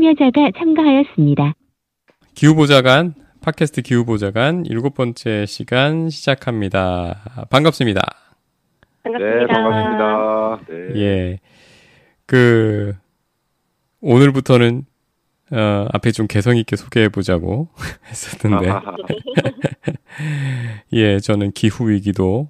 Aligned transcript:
참여자가 0.00 0.50
참가하였습니다. 0.58 1.52
기후보좌관, 2.34 3.14
팟캐스트 3.42 3.82
기후보좌관 3.82 4.64
일곱 4.64 4.94
번째 4.94 5.44
시간 5.44 6.08
시작합니다. 6.08 7.46
반갑습니다. 7.50 8.00
반갑습니다. 9.04 9.04
네, 9.04 9.46
반갑습니다. 9.46 10.94
네. 10.94 11.00
예. 11.00 11.38
그, 12.24 12.94
오늘부터는, 14.00 14.86
어, 15.52 15.86
앞에 15.92 16.12
좀 16.12 16.26
개성있게 16.26 16.76
소개해보자고 16.76 17.68
했었는데. 18.08 18.72
예, 20.94 21.20
저는 21.20 21.52
기후위기도 21.52 22.48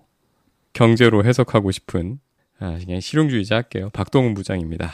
경제로 0.73 1.25
해석하고 1.25 1.73
싶은, 1.73 2.21
아, 2.61 2.79
그냥 2.85 3.01
실용주의자 3.01 3.57
할게요. 3.57 3.91
박동훈 3.93 4.35
부장입니다. 4.35 4.93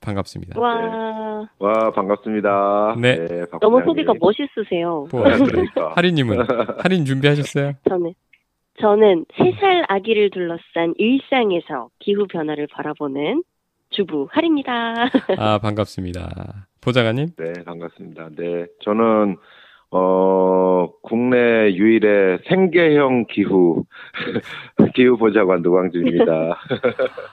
반갑습니다. 0.00 0.58
와. 0.60 1.23
네. 1.60 1.66
와, 1.66 1.90
반갑습니다. 1.90 2.96
네. 3.00 3.16
네 3.26 3.44
너무 3.60 3.82
소개가 3.84 4.14
멋있으세요. 4.20 5.08
뭐, 5.10 5.22
그러니까. 5.22 5.92
할인님은? 5.96 6.38
할인 6.82 7.04
준비하셨어요? 7.04 7.72
저는, 7.88 8.14
저는 8.80 9.24
세살 9.36 9.84
아기를 9.88 10.30
둘러싼 10.30 10.94
일상에서 10.96 11.88
기후 11.98 12.26
변화를 12.26 12.66
바라보는 12.72 13.42
주부 13.90 14.26
할입니다. 14.30 14.94
아, 15.38 15.58
반갑습니다. 15.58 16.66
보좌관님? 16.80 17.28
네, 17.36 17.52
반갑습니다. 17.64 18.30
네, 18.36 18.66
저는 18.80 19.36
어, 19.96 20.88
국내 21.02 21.36
유일의 21.72 22.40
생계형 22.48 23.26
기후, 23.30 23.84
기후 24.96 25.16
보좌관 25.16 25.62
노광준입니다. 25.62 26.58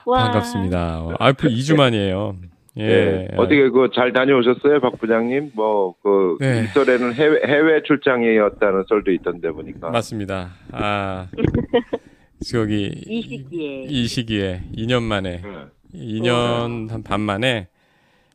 반갑습니다. 0.06 1.16
알프 1.18 1.48
2주 1.48 1.76
만이에요. 1.76 2.36
예. 2.78 2.86
네. 2.86 3.28
어떻게 3.36 3.68
그 3.68 3.90
잘 3.94 4.12
다녀오셨어요, 4.12 4.80
박 4.80 4.98
부장님? 4.98 5.50
뭐, 5.54 5.94
그, 6.02 6.36
네. 6.40 6.60
일설에는 6.60 7.12
해외, 7.14 7.40
해외 7.46 7.82
출장이었다는 7.82 8.84
설도 8.88 9.12
있던데 9.12 9.50
보니까. 9.50 9.90
맞습니다. 9.90 10.50
아, 10.72 11.28
저기. 12.50 12.90
이 13.06 13.20
시기에. 13.22 13.82
이 13.88 14.06
시기에, 14.06 14.62
2년 14.76 15.02
만에. 15.02 15.42
네. 15.42 15.48
2년 15.94 16.88
한 16.90 17.02
반 17.02 17.20
만에 17.20 17.68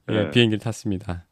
네. 0.08 0.30
비행기를 0.30 0.60
탔습니다. 0.60 1.26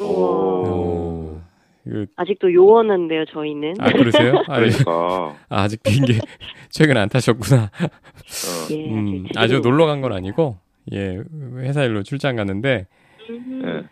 오. 0.00 1.40
그, 1.84 2.06
아직도 2.16 2.52
요원한데요, 2.52 3.24
저희는. 3.26 3.74
아, 3.78 3.90
그러세요? 3.92 4.34
아, 4.48 4.56
그러니까. 4.56 5.36
아, 5.48 5.68
직 5.68 5.82
비행기 5.82 6.18
최근에 6.70 6.98
안 7.00 7.08
타셨구나. 7.08 7.62
어. 7.64 8.72
예, 8.74 8.90
음, 8.92 9.26
아주 9.36 9.60
놀러 9.60 9.86
간 9.86 10.00
건 10.02 10.12
아니고, 10.12 10.58
예, 10.92 11.22
회사 11.56 11.84
일로 11.84 12.02
출장 12.02 12.36
갔는데, 12.36 12.86
예. 13.28 13.84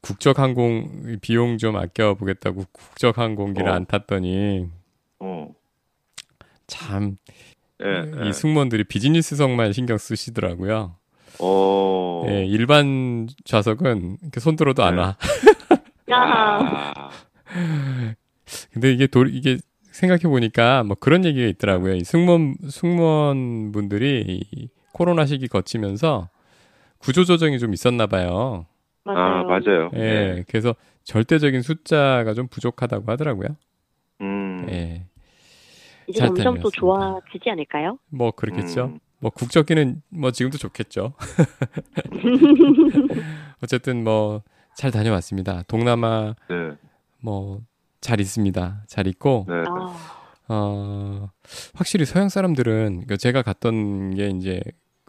국적 0.00 0.38
항공 0.38 1.18
비용 1.20 1.58
좀 1.58 1.76
아껴 1.76 2.14
보겠다고 2.14 2.64
국적 2.72 3.18
항공기를 3.18 3.68
어. 3.68 3.74
안 3.74 3.86
탔더니, 3.86 4.68
어. 5.18 5.54
참, 6.66 7.16
예, 7.82 8.24
이 8.24 8.28
예. 8.28 8.32
승무원들이 8.32 8.84
비즈니스석만 8.84 9.72
신경 9.72 9.98
쓰시더라고요. 9.98 10.96
어. 11.40 12.24
예, 12.28 12.44
일반 12.46 13.28
좌석은 13.44 14.18
이렇게 14.22 14.40
손 14.40 14.56
들어도 14.56 14.84
안 14.84 14.96
네. 14.96 15.02
와. 15.02 15.16
야. 16.10 17.10
근데 18.72 18.92
이게 18.92 19.06
도, 19.06 19.24
이게 19.24 19.58
생각해 19.90 20.22
보니까 20.22 20.82
뭐 20.84 20.96
그런 20.98 21.24
얘기가 21.24 21.46
있더라고요. 21.48 21.94
이 21.94 22.04
승무원 22.04 22.56
승무원 22.68 23.72
분들이 23.72 24.44
코로나 24.96 25.26
시기 25.26 25.48
거치면서 25.48 26.28
구조 26.98 27.24
조정이 27.24 27.58
좀 27.58 27.74
있었나 27.74 28.06
봐요. 28.06 28.66
맞아요. 29.04 29.18
아, 29.18 29.42
맞아요. 29.44 29.90
예. 29.94 29.98
네. 29.98 30.44
그래서 30.48 30.74
절대적인 31.04 31.62
숫자가 31.62 32.34
좀 32.34 32.48
부족하다고 32.48 33.10
하더라고요. 33.12 33.48
음. 34.22 34.66
예. 34.70 35.04
이제 36.08 36.20
점점 36.20 36.58
또 36.60 36.70
좋아지지 36.70 37.50
않을까요? 37.50 37.98
뭐 38.10 38.30
그렇겠죠. 38.30 38.84
음. 38.86 38.98
뭐 39.18 39.30
국적기는 39.30 40.02
뭐 40.08 40.30
지금도 40.30 40.58
좋겠죠. 40.58 41.12
어쨌든 43.62 44.04
뭐 44.04 44.42
잘 44.76 44.90
다녀왔습니다. 44.90 45.62
동남아 45.68 46.34
네. 46.50 46.76
뭐잘 47.22 48.20
있습니다. 48.20 48.82
잘 48.86 49.06
있고 49.06 49.46
네. 49.48 49.54
아. 49.66 49.96
어 50.48 51.30
확실히 51.74 52.04
서양 52.04 52.28
사람들은 52.28 52.90
그러니까 52.90 53.16
제가 53.16 53.42
갔던 53.42 54.14
게 54.14 54.28
이제 54.28 54.60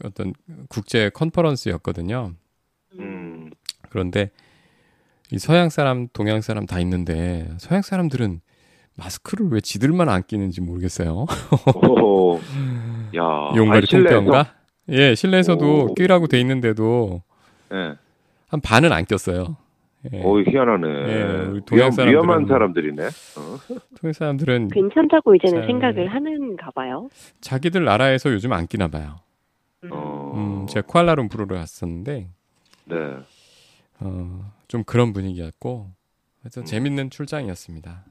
어떤 0.04 0.34
국제 0.70 1.10
컨퍼런스였거든요. 1.10 2.34
음. 3.00 3.50
그런데 3.90 4.32
이 5.32 5.40
서양 5.40 5.70
사람, 5.70 6.08
동양 6.14 6.42
사람 6.42 6.66
다 6.66 6.80
있는데 6.80 7.50
서양 7.58 7.82
사람들은 7.82 8.42
마스크를 8.98 9.48
왜 9.52 9.62
지들만 9.62 10.10
안 10.10 10.24
끼는지 10.24 10.62
모르겠어요. 10.62 11.26
오, 11.88 12.40
야, 13.16 13.54
용가리 13.56 13.86
통뼈인가? 13.88 14.54
예, 14.90 15.16
실내에서도 15.16 15.86
오. 15.92 15.94
끼라고 15.94 16.28
돼 16.28 16.40
있는데도 16.40 17.22
예. 17.74 17.96
한 18.48 18.62
반은 18.62 18.92
안 18.92 19.06
꼈어요. 19.06 19.58
예. 20.14 20.22
오, 20.24 20.40
희한하네. 20.40 20.88
예, 20.88 21.60
동양 21.66 21.92
사람 21.92 22.12
위험한 22.12 22.46
사람들이네. 22.48 23.04
어. 23.06 23.10
동양 24.00 24.14
사람들은 24.14 24.70
괜찮다고 24.70 25.36
이제는 25.36 25.62
자, 25.62 25.68
생각을 25.68 26.08
하는가 26.08 26.72
봐요. 26.72 27.10
자기들 27.42 27.84
나라에서 27.84 28.32
요즘 28.32 28.54
안 28.54 28.66
끼나 28.68 28.88
봐요. 28.88 29.18
음. 29.88 29.92
어. 29.92 30.34
음, 30.36 30.68
제가 30.68 30.86
쿠알라룸푸르를 30.88 31.58
갔었는데, 31.58 32.30
네. 32.86 32.96
어, 34.00 34.52
좀 34.68 34.84
그런 34.84 35.14
분위기였고, 35.14 35.88
그래서 36.42 36.62
음. 36.62 36.66
재밌는 36.66 37.10
출장이었습니다. 37.10 38.04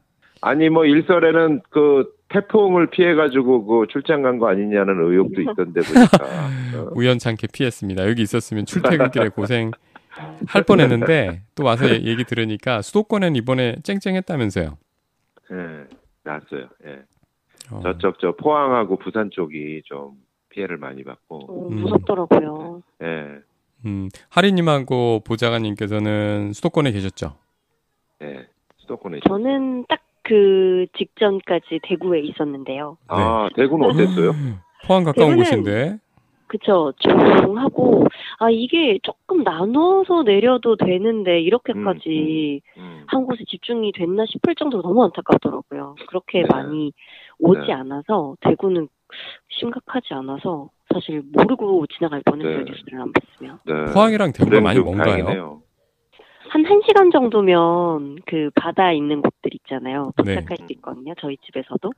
아니 0.43 0.69
뭐 0.69 0.85
일설에는 0.85 1.63
그 1.71 2.15
태풍을 2.29 2.91
피해 2.91 3.15
가지고 3.15 3.65
그 3.65 3.87
출장 3.91 4.23
간 4.23 4.39
거 4.39 4.49
아니냐는 4.49 5.01
의혹도 5.01 5.41
있던데 5.41 5.81
보니까 5.81 6.19
어. 6.77 6.91
우연찮게 6.95 7.47
피했습니다. 7.53 8.07
여기 8.09 8.21
있었으면 8.23 8.67
출퇴근길에 8.67 9.31
고생 9.31 9.71
할 10.47 10.63
뻔했는데 10.65 11.43
또 11.55 11.65
와서 11.65 11.89
얘기 11.91 12.25
들으니까 12.25 12.83
수도권엔 12.83 13.35
이번에 13.37 13.77
쨍쨍했다면서요. 13.83 14.77
예, 15.53 15.55
네, 15.55 15.85
났어요. 16.25 16.69
예. 16.87 17.03
어. 17.71 17.81
저쪽 17.83 18.19
저 18.21 18.33
포항하고 18.37 18.99
부산 18.99 19.31
쪽이 19.31 19.83
좀 19.87 20.13
피해를 20.57 20.79
많이 20.79 21.05
받고 21.05 21.37
어, 21.37 21.69
무섭더라고요. 21.71 22.83
예. 23.03 23.07
네. 23.07 23.39
음, 23.85 24.09
하리님하고 24.31 25.21
보좌관님께서는 25.21 26.53
수도권에 26.55 26.91
계셨죠? 26.91 27.37
네, 28.19 28.47
수도권에. 28.79 29.21
저는 29.29 29.85
딱 29.87 30.01
그 30.27 30.87
직전까지 30.99 31.81
대구에 31.85 32.21
있었는데요. 32.21 32.99
아, 33.07 33.49
네. 33.55 33.63
대구는 33.63 33.91
어땠어요? 33.91 34.33
포항 34.87 35.05
가까운 35.05 35.37
곳인데. 35.37 35.99
그쵸. 36.49 36.93
조용하고, 36.99 38.07
아, 38.39 38.51
이게 38.51 38.99
조금 39.03 39.43
나눠서 39.43 40.25
내려도 40.25 40.77
되는데, 40.77 41.41
이렇게까지 41.41 42.61
음, 42.77 42.81
음, 42.81 42.83
음. 42.83 43.05
한 43.07 43.25
곳에 43.25 43.45
집중이 43.49 43.93
됐나 43.93 44.25
싶을 44.27 44.55
정도로 44.57 44.83
너무 44.83 45.05
안타깝더라고요. 45.05 45.97
그렇게 46.09 46.43
네. 46.43 46.49
많이 46.49 46.93
오지 47.39 47.67
네. 47.67 47.73
않아서, 47.73 48.37
대구는 48.41 48.89
심각하지 49.49 50.15
않아서, 50.15 50.71
사실 50.93 51.23
모르고 51.33 51.87
지나갈 51.89 52.23
뻔했어요, 52.25 52.59
네. 52.59 52.65
뉴스를 52.71 53.01
안 53.01 53.13
봤으면. 53.13 53.59
네. 53.65 53.93
포항이랑 53.93 54.33
대구가 54.33 54.61
많이 54.61 54.79
먼가요? 54.81 55.05
다행이네요. 55.05 55.63
한 56.49 56.63
1시간 56.63 57.13
정도면 57.13 58.17
그 58.25 58.51
바다 58.55 58.93
있는 58.93 59.21
곳들 59.21 59.53
있잖아요. 59.55 60.13
도착할 60.17 60.57
네. 60.59 60.67
수 60.67 60.73
있거든요. 60.75 61.13
저희 61.19 61.37
집에서도. 61.39 61.91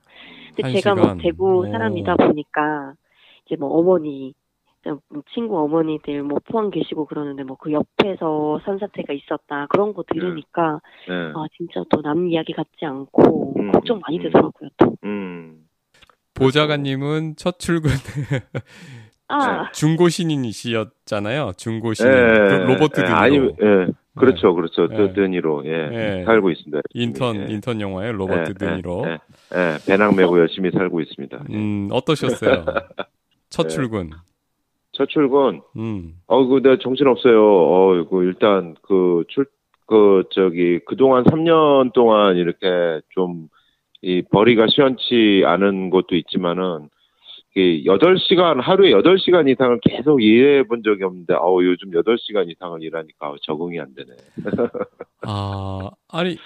근데 0.55 0.73
제가 0.81 0.95
뭐 0.95 1.15
대구 1.21 1.67
사람이다 1.71 2.15
보니까 2.15 2.93
이제 3.45 3.55
뭐 3.55 3.69
어머니 3.77 4.33
친구 5.33 5.59
어머니들 5.59 6.23
뭐 6.23 6.39
포항 6.45 6.71
계시고 6.71 7.05
그러는데 7.05 7.43
뭐 7.43 7.57
그 7.59 7.71
옆에서 7.71 8.59
산사태가 8.65 9.13
있었다 9.13 9.67
그런 9.69 9.93
거 9.93 10.03
들으니까 10.03 10.81
네. 11.07 11.13
네. 11.13 11.31
아 11.35 11.45
진짜 11.55 11.83
또 11.89 12.01
남 12.01 12.27
이야기 12.27 12.53
같지 12.53 12.85
않고 12.85 13.53
음, 13.59 13.71
걱정 13.71 13.99
많이 13.99 14.17
음, 14.17 14.23
되더라고요 14.23 14.69
또. 14.77 14.95
음. 15.03 15.68
보좌관님은 16.39 17.35
첫 17.37 17.59
출근 17.59 17.91
아. 19.27 19.71
중고 19.71 20.09
신인이시였잖아요. 20.09 21.51
중고 21.57 21.93
신인. 21.93 22.11
예, 22.11 22.17
그 22.17 22.53
로버트 22.71 22.95
드니로. 22.95 23.15
아니, 23.15 23.37
예. 23.37 23.87
그렇죠, 24.15 24.55
그렇죠. 24.55 24.87
예. 24.91 25.13
드니로 25.13 25.63
예. 25.65 25.89
예. 26.19 26.23
살고 26.25 26.49
있습니다. 26.49 26.81
인턴 26.93 27.35
예. 27.35 27.53
인턴 27.53 27.79
영화에 27.79 28.11
로버트 28.11 28.49
예, 28.49 28.53
드니로. 28.53 29.03
예, 29.05 29.11
예. 29.53 29.77
배낭 29.87 30.15
메고 30.15 30.39
열심히 30.39 30.71
살고 30.71 30.99
있습니다. 31.01 31.45
음, 31.51 31.89
어떠셨어요? 31.91 32.65
첫 33.49 33.69
출근. 33.69 34.09
첫 34.91 35.07
출근. 35.09 35.61
음. 35.77 36.15
어, 36.27 36.45
그, 36.45 36.61
내가 36.61 36.77
정신 36.81 37.07
없어요. 37.07 37.39
어, 37.41 38.07
그, 38.09 38.23
일단, 38.23 38.75
그, 38.81 39.23
출, 39.29 39.45
그, 39.85 40.23
저기, 40.31 40.79
그동안 40.85 41.23
3년 41.23 41.93
동안 41.93 42.35
이렇게 42.35 43.01
좀, 43.09 43.47
이, 44.01 44.21
벌이가 44.31 44.67
시원치 44.67 45.43
않은 45.45 45.89
것도 45.89 46.15
있지만은, 46.15 46.89
여덟 47.85 48.17
시간 48.19 48.59
하루에 48.59 48.91
여덟 48.91 49.19
시간 49.19 49.47
이상을 49.47 49.79
계속 49.81 50.23
일해 50.23 50.63
본 50.63 50.81
적이 50.81 51.03
없는데 51.03 51.33
어우 51.33 51.65
요즘 51.65 51.93
여덟 51.93 52.17
시간 52.17 52.49
이상을 52.49 52.81
일하니까 52.81 53.35
적응이 53.41 53.79
안 53.81 53.93
되네. 53.95 54.11
아, 55.27 55.89
아니 56.07 56.37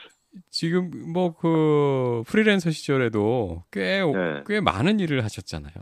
지금 0.50 0.89
뭐 1.13 1.35
그 1.39 2.23
프리랜서 2.25 2.71
시절에도 2.71 3.63
꽤꽤 3.71 4.01
네. 4.05 4.44
꽤 4.47 4.61
많은 4.61 5.00
일을 5.00 5.23
하셨잖아요. 5.23 5.73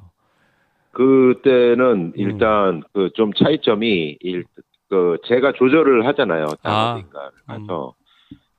그때는 0.91 1.83
음. 2.07 2.13
일단 2.15 2.75
음. 2.75 2.81
그 2.91 3.09
그좀 3.09 3.31
차이점이 3.33 4.17
일, 4.19 4.43
그 4.89 5.17
제가 5.27 5.53
조절을 5.53 6.05
하잖아요. 6.07 6.47
아, 6.63 6.93
어딘가 6.93 7.31
가서 7.45 7.93
음. 7.97 8.00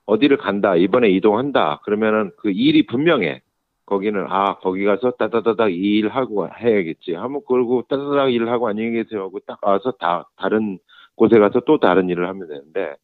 어디를 0.05 0.37
간다 0.37 0.75
이번에 0.75 1.09
이동한다 1.09 1.81
그러면은 1.85 2.31
그 2.37 2.51
일이 2.51 2.85
분명해. 2.85 3.41
거기는 3.85 4.25
아 4.29 4.57
거기 4.59 4.85
가서 4.85 5.11
따다다닥 5.11 5.73
일하고 5.73 6.47
해야겠지. 6.47 7.13
하면 7.15 7.41
그러고 7.47 7.83
따다다닥 7.89 8.33
일하고 8.33 8.67
안녕히 8.69 8.91
계세요 8.91 9.23
하고 9.23 9.39
딱 9.45 9.59
와서 9.61 9.91
다 9.99 10.29
다른 10.37 10.79
곳에 11.15 11.37
가서 11.39 11.61
또 11.61 11.79
다른 11.79 12.09
일을 12.09 12.27
하면 12.29 12.47
되는데 12.47 12.95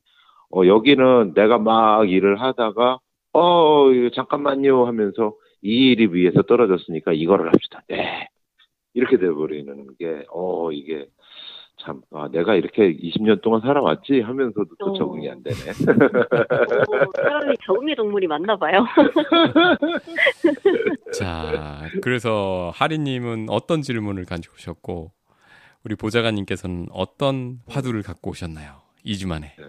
어 0.56 0.66
여기는 0.66 1.34
내가 1.36 1.57
막 1.60 2.10
일을 2.10 2.42
하다가 2.42 3.00
어 3.34 3.86
잠깐만요 4.16 4.86
하면서 4.88 5.34
이 5.62 5.92
일이 5.92 6.07
위에서 6.13 6.44
떨어졌으니까 6.44 7.13
이거를 7.13 7.48
합시다. 7.54 7.81
네. 7.90 8.28
이렇게 8.94 9.18
돼버리는 9.18 9.88
게 10.00 10.24
어 10.31 10.72
이게 10.72 11.07
참, 11.81 12.02
아, 12.12 12.28
내가 12.31 12.56
이렇게 12.56 12.96
20년 12.98 13.42
동안 13.42 13.62
살아왔지 13.62 14.22
하면서도 14.22 14.70
또 14.80 14.92
어. 14.92 14.94
적응이 14.94 15.30
안 15.30 15.42
되네. 15.44 15.56
오, 16.88 17.12
사람이 17.16 17.56
적응의 17.64 17.96
동물이 17.96 18.28
맞나 18.28 18.58
봐요. 18.58 18.86
자, 21.14 21.84
그래서 22.02 22.72
하리님은 22.76 23.48
어떤 23.50 23.81
질문을 23.81 24.26
가지고 24.26 24.56
오셨고, 24.56 25.12
우리 25.86 25.96
보좌관님께서는 25.96 26.88
어떤 26.92 27.60
화두를 27.70 28.04
갖고 28.04 28.31
오셨나요? 28.31 28.74
2주 29.06 29.28
만에. 29.28 29.54
네. 29.58 29.64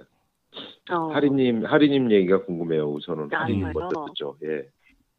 어. 0.92 1.12
하리님, 1.12 1.64
하리님 1.64 2.10
얘기가 2.10 2.44
궁금해요. 2.44 2.90
우선은 2.90 3.28
아, 3.32 3.42
하리님 3.42 3.70
먼저 3.72 4.06
듣죠. 4.06 4.36
예. 4.44 4.64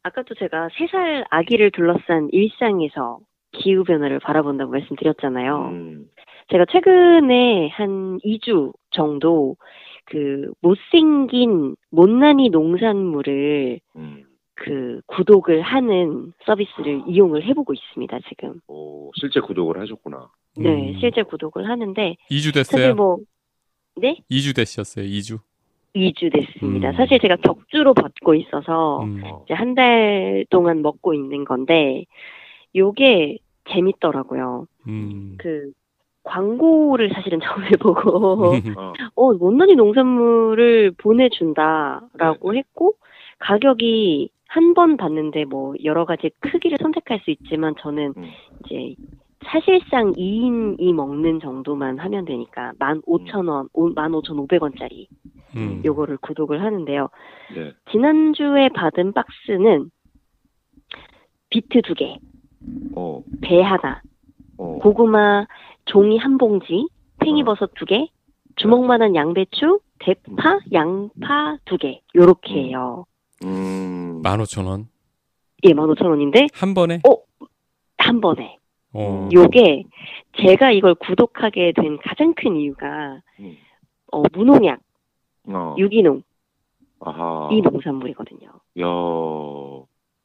아까도 0.02 0.34
제가 0.34 0.68
3살 0.68 1.24
아기를 1.30 1.70
둘러싼 1.70 2.28
일상에서 2.32 3.20
기후 3.52 3.84
변화를 3.84 4.18
바라본다고 4.18 4.70
말씀드렸잖아요. 4.72 5.68
음. 5.72 6.08
제가 6.50 6.64
최근에 6.70 7.68
한 7.68 8.18
2주 8.24 8.72
정도 8.90 9.56
그 10.06 10.50
못생긴 10.60 11.76
못난이 11.90 12.48
농산물을 12.50 13.80
음. 13.96 14.24
그 14.54 15.00
구독을 15.06 15.62
하는 15.62 16.32
서비스를 16.44 17.02
이용을 17.06 17.44
해보고 17.44 17.72
있습니다 17.72 18.18
지금. 18.28 18.60
오 18.68 19.10
실제 19.14 19.40
구독을 19.40 19.80
하셨구나. 19.80 20.28
네, 20.56 20.92
음. 20.92 20.98
실제 21.00 21.22
구독을 21.22 21.68
하는데. 21.68 22.16
2주 22.30 22.52
됐어요. 22.54 22.80
사실 22.82 22.94
뭐 22.94 23.18
네? 23.96 24.18
2주 24.30 24.54
되셨어요. 24.56 25.04
2주. 25.06 25.38
2주 25.94 26.32
됐습니다. 26.32 26.90
음. 26.90 26.94
사실 26.96 27.18
제가 27.18 27.36
격주로 27.36 27.92
받고 27.94 28.34
있어서 28.34 29.02
음. 29.04 29.22
이제 29.44 29.54
한 29.54 29.74
달 29.74 30.44
동안 30.50 30.82
먹고 30.82 31.12
있는 31.14 31.44
건데 31.44 32.04
요게 32.74 33.38
재밌더라고요. 33.70 34.66
음. 34.88 35.36
그 35.38 35.72
광고를 36.24 37.10
사실은 37.12 37.40
처음 37.44 37.64
해보고 37.64 38.44
어, 38.76 38.92
어 39.14 39.32
못난이 39.32 39.74
농산물을 39.74 40.92
보내준다라고 40.98 42.52
네. 42.52 42.58
했고 42.58 42.94
가격이 43.38 44.30
한 44.52 44.74
번 44.74 44.98
봤는데 44.98 45.46
뭐 45.46 45.74
여러 45.82 46.04
가지 46.04 46.30
크기를 46.40 46.76
선택할 46.80 47.20
수 47.24 47.30
있지만 47.30 47.74
저는 47.80 48.12
음. 48.16 48.30
이제 48.64 48.94
사실상 49.44 50.12
2인이 50.12 50.92
먹는 50.92 51.40
정도만 51.40 51.98
하면 51.98 52.26
되니까 52.26 52.72
15,000원, 52.78 53.68
음. 53.74 53.94
15,500원짜리 53.94 55.06
음. 55.56 55.82
요거를 55.84 56.18
구독을 56.18 56.62
하는데요. 56.62 57.08
네. 57.54 57.72
지난주에 57.90 58.68
받은 58.68 59.14
박스는 59.14 59.90
비트 61.48 61.80
두 61.82 61.94
개, 61.94 62.18
어. 62.94 63.22
배 63.40 63.60
하나, 63.60 64.02
어. 64.58 64.78
고구마 64.82 65.46
종이 65.86 66.18
한 66.18 66.38
봉지, 66.38 66.86
팽이버섯 67.18 67.72
두 67.74 67.84
개, 67.84 68.08
주먹만한 68.56 69.14
양배추, 69.14 69.80
대파, 69.98 70.60
양파 70.72 71.56
두 71.64 71.76
개, 71.78 72.00
요렇게 72.14 72.54
해요. 72.54 73.06
음. 73.44 74.20
15,000원? 74.22 74.86
예, 75.64 75.70
15,000원인데. 75.72 76.48
한 76.52 76.74
번에? 76.74 77.00
어, 77.08 77.16
한 77.98 78.20
번에. 78.20 78.58
어. 78.94 79.28
요게 79.32 79.84
제가 80.38 80.70
이걸 80.70 80.94
구독하게 80.94 81.72
된 81.74 81.98
가장 82.04 82.34
큰 82.34 82.56
이유가 82.56 83.20
음. 83.40 83.56
어, 84.12 84.22
무농약, 84.32 84.80
어. 85.48 85.74
유기농 85.78 86.22
아하. 87.00 87.48
이 87.52 87.60
농산물이거든요. 87.62 88.48
야. 88.80 88.86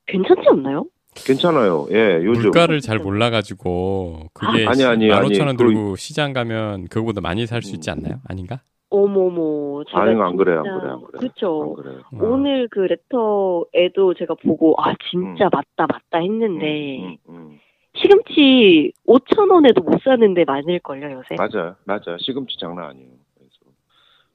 괜찮지 0.05 0.47
않나요? 0.49 0.85
괜찮아요. 1.25 1.87
예, 1.91 2.19
요즘 2.23 2.43
물가를 2.43 2.79
잘 2.81 2.99
몰라가지고 2.99 4.29
그게 4.33 4.65
아, 4.65 4.71
아니 4.71 4.83
아니 4.83 5.07
15,000원 5.07 5.57
들고 5.57 5.91
그... 5.91 5.95
시장 5.97 6.33
가면 6.33 6.87
그거보다 6.87 7.21
많이 7.21 7.45
살 7.45 7.61
수 7.61 7.75
있지 7.75 7.89
않나요? 7.89 8.15
아닌가? 8.27 8.61
어머머. 8.89 9.83
아니 9.93 10.11
안 10.21 10.35
그래요, 10.37 10.59
안 10.59 10.63
그래요, 10.63 10.93
안 10.93 11.01
그래요. 11.03 11.19
그쵸. 11.19 11.75
안 12.13 12.21
오늘 12.21 12.67
그 12.69 12.79
레터에도 12.79 14.13
제가 14.17 14.35
보고 14.35 14.75
아 14.79 14.93
진짜 15.09 15.45
음. 15.45 15.49
맞다 15.51 15.87
맞다 15.87 16.19
했는데 16.19 16.99
음, 16.99 17.17
음, 17.29 17.35
음. 17.35 17.59
시금치 17.95 18.93
5천 19.07 19.51
원에도 19.51 19.81
못 19.81 19.99
사는데 20.03 20.45
많을 20.45 20.79
걸요 20.79 21.11
요새. 21.11 21.35
맞아요, 21.37 21.75
맞아요. 21.85 22.17
시금치 22.19 22.57
장난 22.59 22.91
아니에요. 22.91 23.09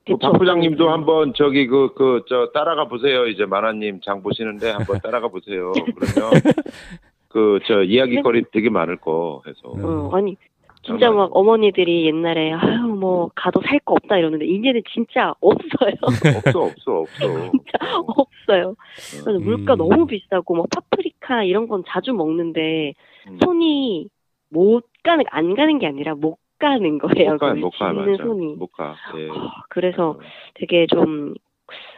그 0.07 0.17
박 0.19 0.33
부장님도 0.39 0.91
한번 0.91 1.33
저기 1.35 1.67
그 1.67 1.95
그 1.95 2.25
저 2.29 2.51
따라가 2.53 2.87
보세요. 2.89 3.27
이제 3.27 3.45
만화님 3.47 4.01
장 4.03 4.23
보시는데 4.23 4.71
한번 4.71 4.99
따라가 5.03 5.29
보세요. 5.29 5.73
그러면 5.73 6.31
그 7.29 7.61
저 7.67 7.83
이야기거리 7.83 8.43
네? 8.43 8.49
되게 8.53 8.69
많을 8.71 8.97
거 8.97 9.43
해서. 9.47 9.69
어, 9.69 10.11
아니 10.17 10.37
진짜 10.85 11.13
막 11.13 11.31
어머니들이 11.37 12.07
옛날에 12.07 12.53
아유 12.53 12.81
뭐 12.89 13.31
가도 13.37 13.61
살 13.65 13.79
거 13.85 13.95
없다 13.95 14.19
이러는데 14.19 14.45
이제는 14.47 14.83
진짜 14.93 15.33
없어요. 15.41 15.95
없어 16.03 16.63
없어 16.65 16.93
없어. 17.01 17.51
진짜 17.53 17.97
없어요. 18.07 18.75
음. 19.29 19.45
물가 19.45 19.77
너무 19.77 20.07
비싸고 20.07 20.57
뭐 20.57 20.67
파프리카 20.75 21.45
이런 21.45 21.69
건 21.69 21.85
자주 21.87 22.13
먹는데 22.13 22.95
음. 23.29 23.39
손이 23.45 24.09
못 24.51 24.85
가는 25.05 25.25
안 25.31 25.55
가는 25.55 25.79
게 25.79 25.87
아니라 25.87 26.15
못 26.17 26.37
가는 26.63 26.99
거예요. 26.99 27.33
못 27.33 27.39
가, 27.39 27.55
못 27.55 27.71
가, 27.71 27.93
맞아. 27.93 28.23
손이. 28.23 28.55
못 28.55 28.69
가. 28.69 28.95
예. 29.17 29.29
아, 29.31 29.63
그래서 29.69 30.21
되게 30.55 30.87
좀, 30.87 31.35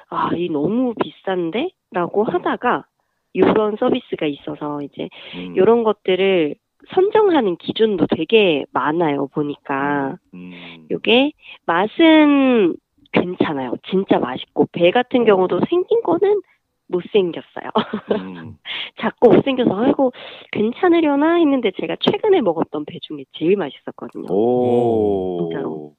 아, 0.08 0.30
이 0.34 0.48
너무 0.48 0.94
비싼데? 0.94 1.70
라고 1.92 2.24
하다가, 2.24 2.86
이런 3.34 3.76
서비스가 3.76 4.26
있어서 4.26 4.80
이제, 4.80 5.10
음. 5.34 5.54
이런 5.54 5.84
것들을 5.84 6.54
선정하는 6.94 7.56
기준도 7.56 8.06
되게 8.16 8.64
많아요, 8.72 9.28
보니까. 9.28 10.16
음. 10.32 10.86
요게, 10.90 11.32
맛은 11.66 12.74
괜찮아요. 13.12 13.74
진짜 13.88 14.18
맛있고, 14.18 14.66
배 14.72 14.90
같은 14.90 15.24
경우도 15.24 15.60
생긴 15.68 16.02
거는 16.02 16.40
못생겼어요. 16.88 17.70
음. 18.12 18.56
자꾸 18.98 19.30
못생겨서 19.34 19.74
아이고 19.76 20.12
괜찮으려나 20.52 21.36
했는데 21.36 21.70
제가 21.80 21.96
최근에 22.00 22.40
먹었던 22.42 22.84
배 22.84 22.98
중에 23.00 23.24
제일 23.32 23.56
맛있었거든요. 23.56 24.26
오. 24.32 25.48
진짜로. 25.50 25.92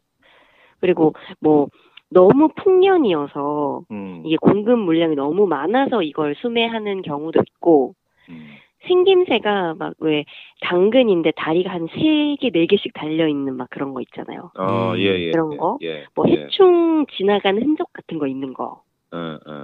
그리고 0.80 1.14
뭐 1.40 1.68
너무 2.10 2.50
풍년이어서 2.56 3.82
음. 3.92 4.22
이게 4.26 4.38
공급 4.42 4.80
물량이 4.80 5.16
너무 5.16 5.48
많아서 5.48 6.04
이걸 6.04 6.36
수매하는 6.36 7.02
경우도 7.02 7.42
있고 7.48 7.96
음. 8.30 8.48
생김새가 8.88 9.76
막 9.80 9.94
왜 10.00 10.26
당근인데 10.62 11.32
다리가 11.36 11.72
한 11.72 11.88
세 11.88 12.36
개, 12.40 12.52
네 12.52 12.68
개씩 12.68 12.94
달려 12.94 13.28
있는 13.28 13.58
막 13.58 13.68
그런 13.72 13.94
거 13.96 14.02
있잖아요. 14.02 14.52
어, 14.60 14.94
예, 14.98 15.02
예. 15.20 15.32
그런 15.32 15.58
거. 15.58 15.80
예, 15.82 15.88
예, 15.88 16.06
뭐 16.16 16.26
해충 16.28 17.06
지나가는 17.18 17.60
흔적 17.62 17.92
같은 17.94 18.20
거 18.20 18.28
있는 18.28 18.54
거. 18.54 18.84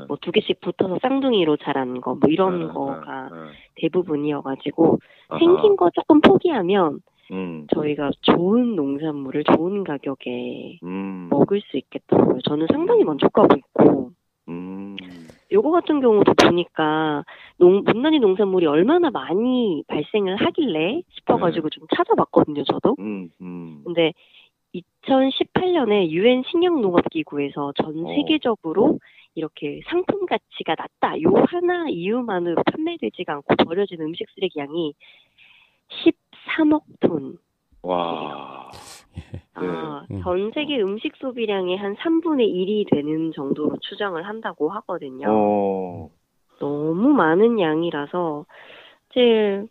뭐 0.07 0.17
두 0.21 0.31
개씩 0.31 0.61
붙어서 0.61 0.99
쌍둥이로 1.01 1.57
자란 1.57 1.99
거, 2.01 2.15
뭐 2.15 2.29
이런 2.29 2.71
거가 2.73 3.29
대부분이어가지고 3.75 4.99
생긴 5.39 5.75
거 5.75 5.89
조금 5.91 6.21
포기하면 6.21 6.99
음. 7.31 7.65
저희가 7.73 8.11
좋은 8.21 8.75
농산물을 8.75 9.43
좋은 9.45 9.83
가격에 9.83 10.79
음. 10.83 11.27
먹을 11.29 11.61
수 11.61 11.77
있겠더라고요. 11.77 12.39
저는 12.41 12.67
상당히 12.71 13.03
만족하고 13.03 13.55
있고. 13.55 14.11
음. 14.49 14.97
요거 15.51 15.71
같은 15.71 16.01
경우도 16.01 16.33
보니까 16.33 17.23
농, 17.57 17.83
못난이 17.85 18.19
농산물이 18.19 18.65
얼마나 18.67 19.09
많이 19.11 19.83
발생을 19.87 20.37
하길래 20.37 21.01
싶어가지고 21.09 21.69
네. 21.69 21.75
좀 21.79 21.87
찾아봤거든요, 21.95 22.63
저도. 22.63 22.95
음, 22.99 23.29
음. 23.41 23.81
근데 23.83 24.13
2018년에 24.73 26.09
유엔 26.09 26.43
식량농업기구에서 26.49 27.73
전 27.75 28.05
어. 28.05 28.13
세계적으로 28.15 28.85
어. 28.85 28.97
이렇게 29.35 29.81
상품 29.89 30.25
가치가 30.25 30.75
낮다. 30.77 31.21
요 31.21 31.31
하나 31.47 31.87
이유만으로 31.89 32.63
판매되지가 32.63 33.33
않고 33.33 33.55
버려지는 33.55 34.07
음식 34.07 34.27
쓰레기 34.35 34.59
양이 34.59 34.93
3억 36.57 36.83
톤. 36.99 37.37
와. 37.81 38.69
아, 39.53 40.05
네. 40.09 40.21
전 40.21 40.51
세계 40.53 40.81
음식 40.81 41.15
소비량의 41.17 41.77
한 41.77 41.95
3분의 41.95 42.47
1이 42.47 42.89
되는 42.89 43.31
정도로 43.33 43.77
추정을 43.81 44.25
한다고 44.27 44.69
하거든요. 44.69 45.27
어. 45.29 46.09
너무 46.59 47.09
많은 47.09 47.59
양이라서 47.59 48.45
제일 49.13 49.67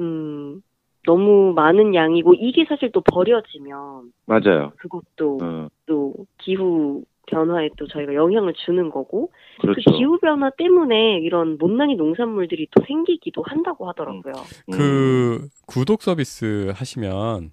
음 0.00 0.62
너무 1.06 1.52
많은 1.54 1.94
양이고 1.94 2.34
이게 2.34 2.64
사실 2.64 2.90
또 2.92 3.02
버려지면 3.02 4.12
맞아요. 4.26 4.72
그것도 4.76 5.38
어. 5.42 5.68
또 5.86 6.14
기후 6.38 7.04
변화에 7.26 7.70
또 7.76 7.86
저희가 7.86 8.14
영향을 8.14 8.54
주는 8.64 8.90
거고 8.90 9.30
그 9.60 9.62
그렇죠. 9.62 9.82
그 9.90 9.96
기후 9.96 10.18
변화 10.18 10.50
때문에 10.50 11.18
이런 11.20 11.58
못난이 11.58 11.96
농산물들이 11.96 12.68
또 12.70 12.84
생기기도 12.86 13.42
한다고 13.42 13.88
하더라고요. 13.88 14.34
음. 14.68 14.72
그 14.72 15.48
구독 15.66 16.02
서비스 16.02 16.72
하시면 16.74 17.52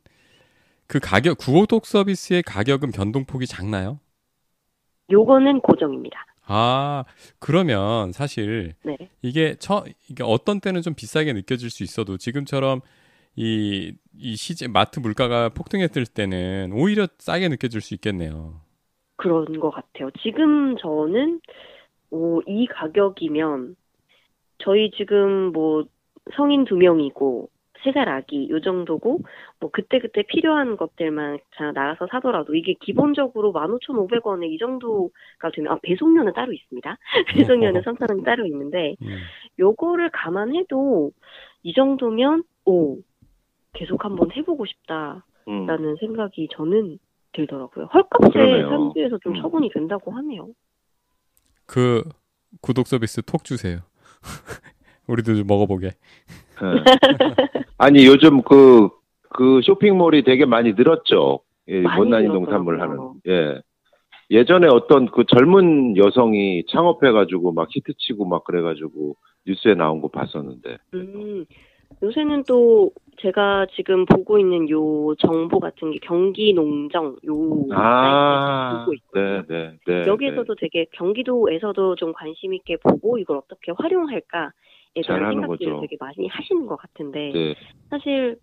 그 0.87 0.99
가격 0.99 1.37
구독 1.37 1.85
서비스의 1.85 2.43
가격은 2.43 2.91
변동폭이 2.91 3.47
작나요? 3.47 3.99
요거는 5.09 5.61
고정입니다. 5.61 6.25
아, 6.45 7.05
그러면 7.39 8.11
사실 8.11 8.73
네. 8.83 8.97
이게 9.21 9.55
처 9.55 9.85
이게 10.09 10.23
어떤 10.23 10.59
때는 10.59 10.81
좀 10.81 10.93
비싸게 10.93 11.33
느껴질 11.33 11.69
수 11.69 11.83
있어도 11.83 12.17
지금처럼 12.17 12.81
이, 13.35 13.93
이 14.17 14.35
시제 14.35 14.67
마트 14.67 14.99
물가가 14.99 15.49
폭등했을 15.49 16.05
때는 16.05 16.71
오히려 16.73 17.07
싸게 17.17 17.47
느껴질 17.47 17.79
수 17.81 17.93
있겠네요. 17.93 18.59
그런 19.21 19.59
것 19.59 19.69
같아요. 19.69 20.09
지금 20.21 20.75
저는 20.77 21.39
오, 22.09 22.41
이 22.47 22.65
가격이면 22.65 23.75
저희 24.57 24.91
지금 24.91 25.51
뭐 25.51 25.85
성인 26.35 26.65
두 26.65 26.75
명이고 26.75 27.49
세 27.83 27.91
살 27.93 28.09
아기 28.09 28.49
요 28.49 28.61
정도고 28.61 29.21
뭐 29.59 29.69
그때 29.71 29.99
그때 29.99 30.21
필요한 30.23 30.77
것들만 30.77 31.39
자 31.55 31.71
나가서 31.71 32.07
사더라도 32.11 32.55
이게 32.55 32.75
기본적으로 32.79 33.51
15,500원에 33.53 34.51
이 34.51 34.57
정도가 34.57 35.51
되면 35.53 35.73
아 35.73 35.79
배송료는 35.81 36.33
따로 36.33 36.53
있습니다. 36.53 36.97
배송료는 37.33 37.81
3,000원이 37.81 38.23
따로 38.23 38.45
있는데 38.45 38.95
음. 39.01 39.17
요거를 39.59 40.11
감안해도 40.11 41.11
이 41.63 41.73
정도면 41.73 42.43
오 42.65 42.97
계속 43.73 44.05
한번 44.05 44.31
해보고 44.31 44.65
싶다라는 44.65 45.21
음. 45.47 45.95
생각이 45.99 46.49
저는 46.51 46.99
들더라고요. 47.33 47.85
헐값에 47.85 48.63
현지에서 48.63 49.17
좀 49.19 49.35
음. 49.35 49.41
처분이 49.41 49.69
된다고 49.73 50.11
하네요. 50.11 50.49
그 51.65 52.03
구독 52.61 52.87
서비스 52.87 53.21
톡 53.21 53.43
주세요. 53.43 53.79
우리도 55.07 55.35
좀 55.35 55.47
먹어보게. 55.47 55.87
네. 55.87 56.83
아니 57.77 58.05
요즘 58.05 58.41
그, 58.43 58.89
그 59.29 59.61
쇼핑몰이 59.63 60.23
되게 60.23 60.45
많이 60.45 60.73
늘었죠. 60.73 61.39
예, 61.67 61.81
못난이 61.81 62.27
농산물 62.27 62.81
하는. 62.81 63.13
예. 63.27 63.61
예전에 64.29 64.67
어떤 64.67 65.07
그 65.11 65.25
젊은 65.25 65.97
여성이 65.97 66.63
창업해가지고 66.71 67.51
막 67.51 67.67
히트치고 67.69 68.25
막 68.25 68.43
그래가지고 68.45 69.15
뉴스에 69.45 69.75
나온 69.75 70.01
거 70.01 70.07
봤었는데. 70.07 70.77
음, 70.93 71.45
요새는 72.03 72.43
또 72.47 72.91
제가 73.21 73.67
지금 73.75 74.05
보고 74.05 74.39
있는 74.39 74.69
요 74.69 75.13
정보 75.15 75.59
같은 75.59 75.91
게 75.91 75.99
경기 76.01 76.53
농정 76.53 77.17
요 77.25 77.67
아, 77.71 78.79
보고 78.79 78.93
있거든요. 78.93 79.43
네, 79.47 79.47
네, 79.47 79.77
네, 79.85 80.07
여기에서도 80.07 80.55
네. 80.55 80.59
되게 80.59 80.85
경기도에서도 80.93 81.95
좀 81.95 82.13
관심 82.13 82.53
있게 82.53 82.77
보고 82.77 83.17
이걸 83.19 83.37
어떻게 83.37 83.71
활용할까에 83.77 84.51
대한 85.05 85.33
생각들을 85.33 85.73
거죠. 85.73 85.81
되게 85.81 85.97
많이 85.99 86.27
하시는 86.27 86.65
것 86.65 86.77
같은데 86.77 87.31
네. 87.31 87.55
사실 87.89 88.37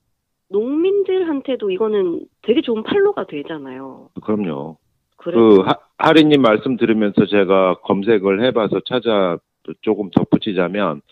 농민들한테도 0.50 1.71
이거는 1.71 2.26
되게 2.43 2.61
좋은 2.61 2.83
팔로가 2.83 3.26
되잖아요. 3.26 4.11
그럼요. 4.23 4.78
그 5.17 5.61
하, 5.61 5.75
하리님 5.99 6.40
말씀 6.43 6.76
들으면서 6.76 7.26
제가 7.26 7.81
검색을 7.83 8.45
해봐서 8.47 8.81
찾아 8.87 9.37
조금 9.83 10.11
덧붙이자면 10.11 11.02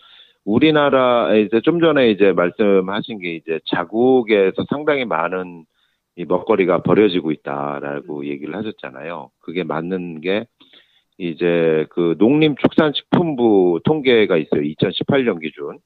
우리나라 0.47 1.35
이제 1.35 1.59
좀 1.59 1.81
전에 1.81 2.09
이제 2.09 2.31
말씀하신 2.31 3.19
게 3.19 3.35
이제 3.35 3.59
자국에서 3.65 4.63
상당히 4.69 5.03
많은 5.03 5.65
이 6.15 6.23
먹거리가 6.23 6.83
버려지고 6.83 7.31
있다라고 7.33 8.25
얘기를 8.25 8.55
하셨잖아요. 8.55 9.29
그게 9.41 9.63
맞는 9.63 10.21
게 10.21 10.45
이제 11.17 11.85
그 11.89 12.15
농림축산식품부 12.17 13.81
통계가 13.83 14.37
있어요. 14.37 14.61
2018년 14.61 15.41
기준. 15.41 15.79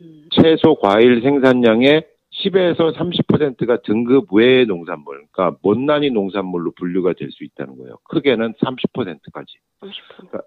음. 0.00 0.28
채소 0.30 0.76
과일 0.76 1.20
생산량의 1.20 2.06
10에서 2.44 2.94
30%가 2.96 3.78
등급 3.82 4.32
외의 4.32 4.66
농산물, 4.66 5.24
그러니까 5.32 5.58
못난이 5.62 6.10
농산물로 6.10 6.72
분류가 6.76 7.14
될 7.14 7.30
수 7.30 7.42
있다는 7.42 7.76
거예요. 7.78 7.96
크게는 8.04 8.54
30%까지. 8.54 9.58
30%. 9.80 9.90
그러니까 10.16 10.40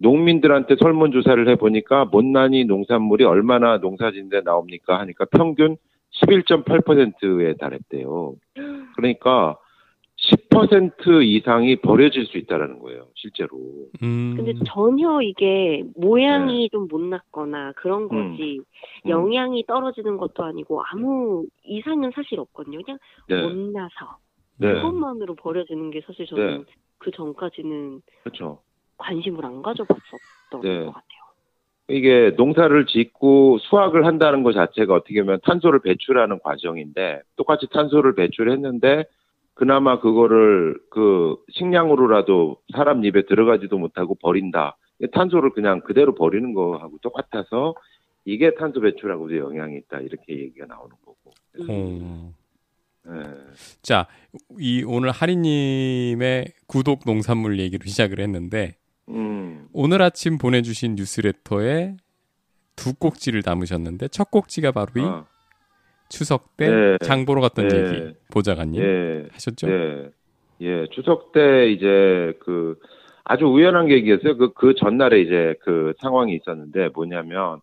농민들한테 0.00 0.76
설문조사를 0.80 1.48
해보니까 1.50 2.06
못난이 2.06 2.64
농산물이 2.64 3.24
얼마나 3.24 3.76
농사진데 3.78 4.42
나옵니까 4.42 4.98
하니까 4.98 5.26
평균 5.26 5.76
11.8%에 6.22 7.54
달했대요. 7.54 8.34
그러니까 8.96 9.56
10% 10.16 11.24
이상이 11.24 11.76
버려질 11.76 12.26
수 12.26 12.36
있다라는 12.38 12.78
거예요, 12.80 13.06
실제로. 13.14 13.56
음. 14.02 14.34
근데 14.36 14.52
전혀 14.66 15.20
이게 15.22 15.82
모양이 15.96 16.62
네. 16.62 16.68
좀 16.70 16.88
못났거나 16.90 17.72
그런 17.76 18.02
음. 18.04 18.08
거지, 18.08 18.60
음. 19.06 19.10
영양이 19.10 19.64
떨어지는 19.66 20.18
것도 20.18 20.44
아니고 20.44 20.82
아무 20.92 21.46
이상은 21.64 22.10
사실 22.14 22.38
없거든요. 22.38 22.80
그냥 22.82 22.98
네. 23.28 23.42
못나서. 23.42 24.18
네. 24.58 24.74
그것만으로 24.74 25.36
버려지는 25.36 25.90
게 25.90 26.02
사실 26.06 26.26
저는 26.26 26.58
네. 26.58 26.64
그 26.98 27.10
전까지는 27.10 28.02
그렇죠. 28.24 28.60
관심을 29.00 29.44
안 29.44 29.62
가져봤었던 29.62 30.60
네. 30.62 30.84
것 30.84 30.92
같아요. 30.92 31.20
이게 31.88 32.30
농사를 32.36 32.86
짓고 32.86 33.58
수확을 33.58 34.06
한다는 34.06 34.44
것 34.44 34.52
자체가 34.52 34.94
어떻게 34.94 35.22
보면 35.22 35.40
탄소를 35.42 35.80
배출하는 35.80 36.38
과정인데 36.40 37.22
똑같이 37.36 37.66
탄소를 37.72 38.14
배출했는데 38.14 39.04
그나마 39.54 39.98
그거를 39.98 40.78
그 40.90 41.36
식량으로라도 41.50 42.58
사람 42.72 43.04
입에 43.04 43.26
들어가지도 43.26 43.76
못하고 43.76 44.14
버린다. 44.14 44.76
탄소를 45.12 45.50
그냥 45.50 45.80
그대로 45.80 46.14
버리는 46.14 46.54
거하고 46.54 46.98
똑같아서 47.02 47.74
이게 48.24 48.54
탄소 48.54 48.80
배출하고도 48.80 49.36
영향이 49.36 49.76
있다 49.78 50.00
이렇게 50.00 50.38
얘기가 50.38 50.66
나오는 50.66 50.94
거고. 51.04 51.32
음. 51.68 52.34
네. 53.04 53.12
자, 53.82 54.06
이 54.58 54.84
오늘 54.86 55.10
하리님의 55.10 56.52
구독 56.66 57.00
농산물 57.04 57.58
얘기로 57.58 57.86
시작을 57.86 58.20
했는데 58.20 58.76
음. 59.10 59.68
오늘 59.72 60.02
아침 60.02 60.38
보내주신 60.38 60.94
뉴스레터에 60.94 61.96
두 62.76 62.94
꼭지를 62.94 63.42
담으셨는데 63.42 64.08
첫 64.08 64.30
꼭지가 64.30 64.72
바로 64.72 64.88
이 64.96 65.00
아. 65.02 65.24
추석 66.08 66.56
때 66.56 66.68
네. 66.68 66.98
장보러 67.02 67.40
갔던 67.40 67.68
네. 67.68 67.76
얘기 67.76 68.14
보좌관님 68.32 68.82
네. 68.82 69.28
하셨죠? 69.32 69.66
네. 69.66 70.10
예, 70.62 70.86
추석 70.90 71.32
때 71.32 71.70
이제 71.70 72.34
그 72.40 72.78
아주 73.24 73.46
우연한 73.46 73.86
계기였어요. 73.86 74.36
그, 74.36 74.52
그 74.52 74.74
전날에 74.74 75.20
이제 75.20 75.54
그 75.62 75.94
상황이 76.00 76.34
있었는데 76.34 76.88
뭐냐면 76.94 77.60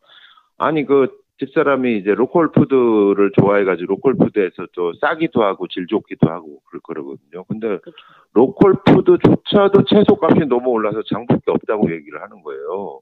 아니 0.57 0.85
그 0.85 1.09
집사람이 1.39 1.97
이제 1.97 2.13
로컬 2.15 2.51
푸드를 2.51 3.31
좋아해가지고 3.39 3.93
로컬 3.93 4.15
푸드에서 4.15 4.65
또 4.73 4.93
싸기도 4.93 5.43
하고 5.43 5.67
질 5.67 5.85
좋기도 5.87 6.29
하고 6.29 6.59
그럴 6.65 6.81
거거든요. 6.81 7.43
근데 7.47 7.67
그렇죠. 7.67 7.91
로컬 8.33 8.73
푸드조차도 8.85 9.85
채소값이 9.85 10.45
너무 10.47 10.69
올라서 10.71 11.01
게 11.03 11.51
없다고 11.51 11.91
얘기를 11.91 12.21
하는 12.21 12.41
거예요. 12.41 12.99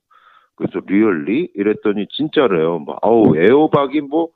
그래서 0.56 0.80
really 0.86 1.50
이랬더니 1.54 2.08
진짜래요. 2.10 2.80
뭐 2.80 2.98
아우 3.02 3.36
애호박이 3.38 4.02
뭐뭐 4.02 4.30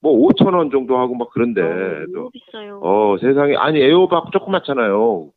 뭐 0.00 0.28
5천 0.28 0.50
뭐원 0.50 0.70
정도 0.70 0.98
하고 0.98 1.14
막 1.14 1.28
그런데 1.32 1.62
어, 1.62 2.06
너무 2.12 2.30
비싸요. 2.30 2.80
어 2.82 3.16
세상에 3.20 3.56
아니 3.56 3.80
애호박 3.80 4.32
조그맣잖아요. 4.32 5.30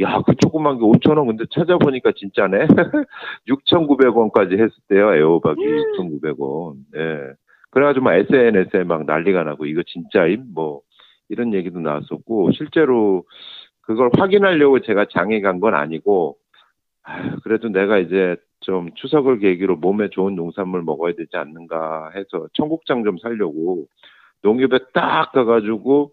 야, 0.00 0.20
그 0.26 0.34
조그만 0.34 0.78
게 0.78 0.84
5,000원, 0.84 1.28
근데 1.28 1.44
찾아보니까 1.52 2.10
진짜네. 2.16 2.66
6,900원까지 3.46 4.54
했을 4.54 4.72
때요, 4.88 5.14
에어박이 5.14 5.60
6,900원. 5.62 6.74
예. 6.96 7.34
그래가지고 7.74 8.04
막 8.04 8.14
SNS에 8.14 8.84
막 8.84 9.04
난리가 9.04 9.44
나고 9.44 9.66
이거 9.66 9.82
진짜임 9.86 10.44
뭐 10.54 10.80
이런 11.28 11.52
얘기도 11.54 11.80
나왔었고 11.80 12.52
실제로 12.52 13.24
그걸 13.82 14.10
확인하려고 14.16 14.80
제가 14.80 15.06
장에 15.10 15.40
간 15.40 15.60
건 15.60 15.74
아니고 15.74 16.36
아, 17.02 17.36
그래도 17.42 17.68
내가 17.68 17.98
이제 17.98 18.36
좀 18.60 18.90
추석을 18.94 19.40
계기로 19.40 19.76
몸에 19.76 20.08
좋은 20.10 20.36
농산물 20.36 20.82
먹어야 20.82 21.14
되지 21.14 21.36
않는가 21.36 22.12
해서 22.14 22.48
청국장 22.54 23.04
좀 23.04 23.18
살려고 23.18 23.86
농협에 24.42 24.78
딱 24.94 25.32
가가지고 25.32 26.12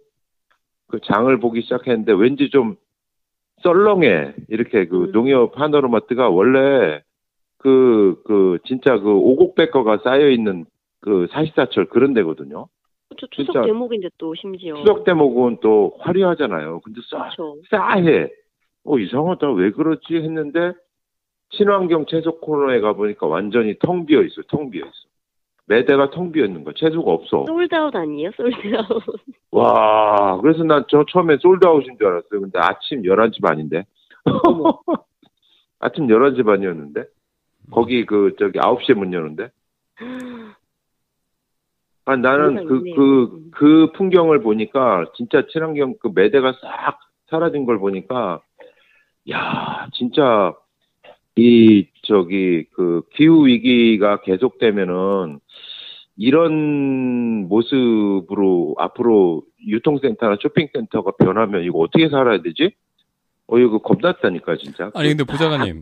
그 0.87 0.99
장을 1.05 1.39
보기 1.39 1.61
시작했는데 1.61 2.13
왠지 2.13 2.49
좀 2.49 2.75
썰렁해 3.63 4.33
이렇게 4.49 4.87
그 4.87 5.05
음. 5.05 5.11
농협 5.11 5.59
하나로마트가 5.59 6.29
원래 6.29 7.01
그, 7.59 8.21
그, 8.25 8.57
진짜 8.65 8.97
그 8.97 9.11
오곡백과가 9.11 9.99
쌓여 10.03 10.29
있는 10.29 10.65
그 11.01 11.27
사시사철 11.31 11.85
그런 11.85 12.13
데거든요. 12.13 12.67
그렇죠. 13.09 13.27
추석 13.31 13.65
대목인데 13.65 14.09
또 14.17 14.33
심지어. 14.35 14.75
추석 14.75 15.03
대목은 15.03 15.57
또 15.61 15.95
화려하잖아요. 15.99 16.79
근데 16.81 17.01
싸, 17.09 17.17
그렇죠. 17.23 17.57
싸해. 17.69 18.29
어, 18.85 18.97
이상하다. 18.97 19.51
왜 19.53 19.71
그렇지? 19.71 20.15
했는데, 20.15 20.73
친환경 21.49 22.05
채소 22.05 22.39
코너에 22.39 22.79
가보니까 22.79 23.27
완전히 23.27 23.77
텅 23.79 24.05
비어 24.05 24.21
있어요. 24.21 24.43
텅 24.47 24.69
비어 24.71 24.85
있어. 24.85 24.93
매대가 25.67 26.09
텅 26.11 26.31
비어 26.31 26.45
있는 26.45 26.63
거. 26.63 26.73
채소가 26.73 27.11
없어. 27.11 27.45
sold 27.47 27.75
out 27.75 27.95
아니에요? 27.95 28.31
sold 28.37 28.62
out. 28.62 28.87
와, 29.51 30.39
그래서 30.41 30.63
난 30.63 30.85
저 30.89 31.03
처음에 31.11 31.37
솔드아웃인 31.37 31.97
줄 31.97 32.07
알았어요. 32.07 32.41
근데 32.41 32.59
아침 32.59 33.03
11시 33.03 33.41
반인데. 33.41 33.83
아침 35.79 36.07
11시 36.07 36.45
반이었는데. 36.45 37.03
거기 37.71 38.05
그, 38.05 38.35
저기 38.39 38.57
9시에 38.59 38.93
문 38.95 39.13
여는데. 39.13 39.49
아, 42.05 42.15
나는 42.15 42.65
그, 42.65 42.81
그, 42.95 43.23
음. 43.23 43.51
그 43.51 43.91
풍경을 43.93 44.41
보니까 44.41 45.05
진짜 45.15 45.45
친환경 45.51 45.95
그 45.99 46.11
매대가 46.13 46.53
싹 46.53 46.99
사라진 47.29 47.65
걸 47.65 47.79
보니까 47.79 48.41
야, 49.29 49.87
진짜 49.93 50.53
이 51.35 51.87
저기 52.03 52.65
그 52.73 53.03
기후 53.13 53.45
위기가 53.45 54.21
계속되면은 54.21 55.39
이런 56.17 57.47
모습으로 57.47 58.75
앞으로 58.77 59.43
유통센터나 59.65 60.37
쇼핑센터가 60.41 61.11
변하면 61.11 61.63
이거 61.63 61.79
어떻게 61.79 62.09
살아야 62.09 62.41
되지? 62.41 62.75
어 63.47 63.57
이거 63.57 63.79
겁났다니까 63.79 64.57
진짜. 64.57 64.91
아니 64.93 65.09
근데 65.09 65.23
부장관님. 65.23 65.81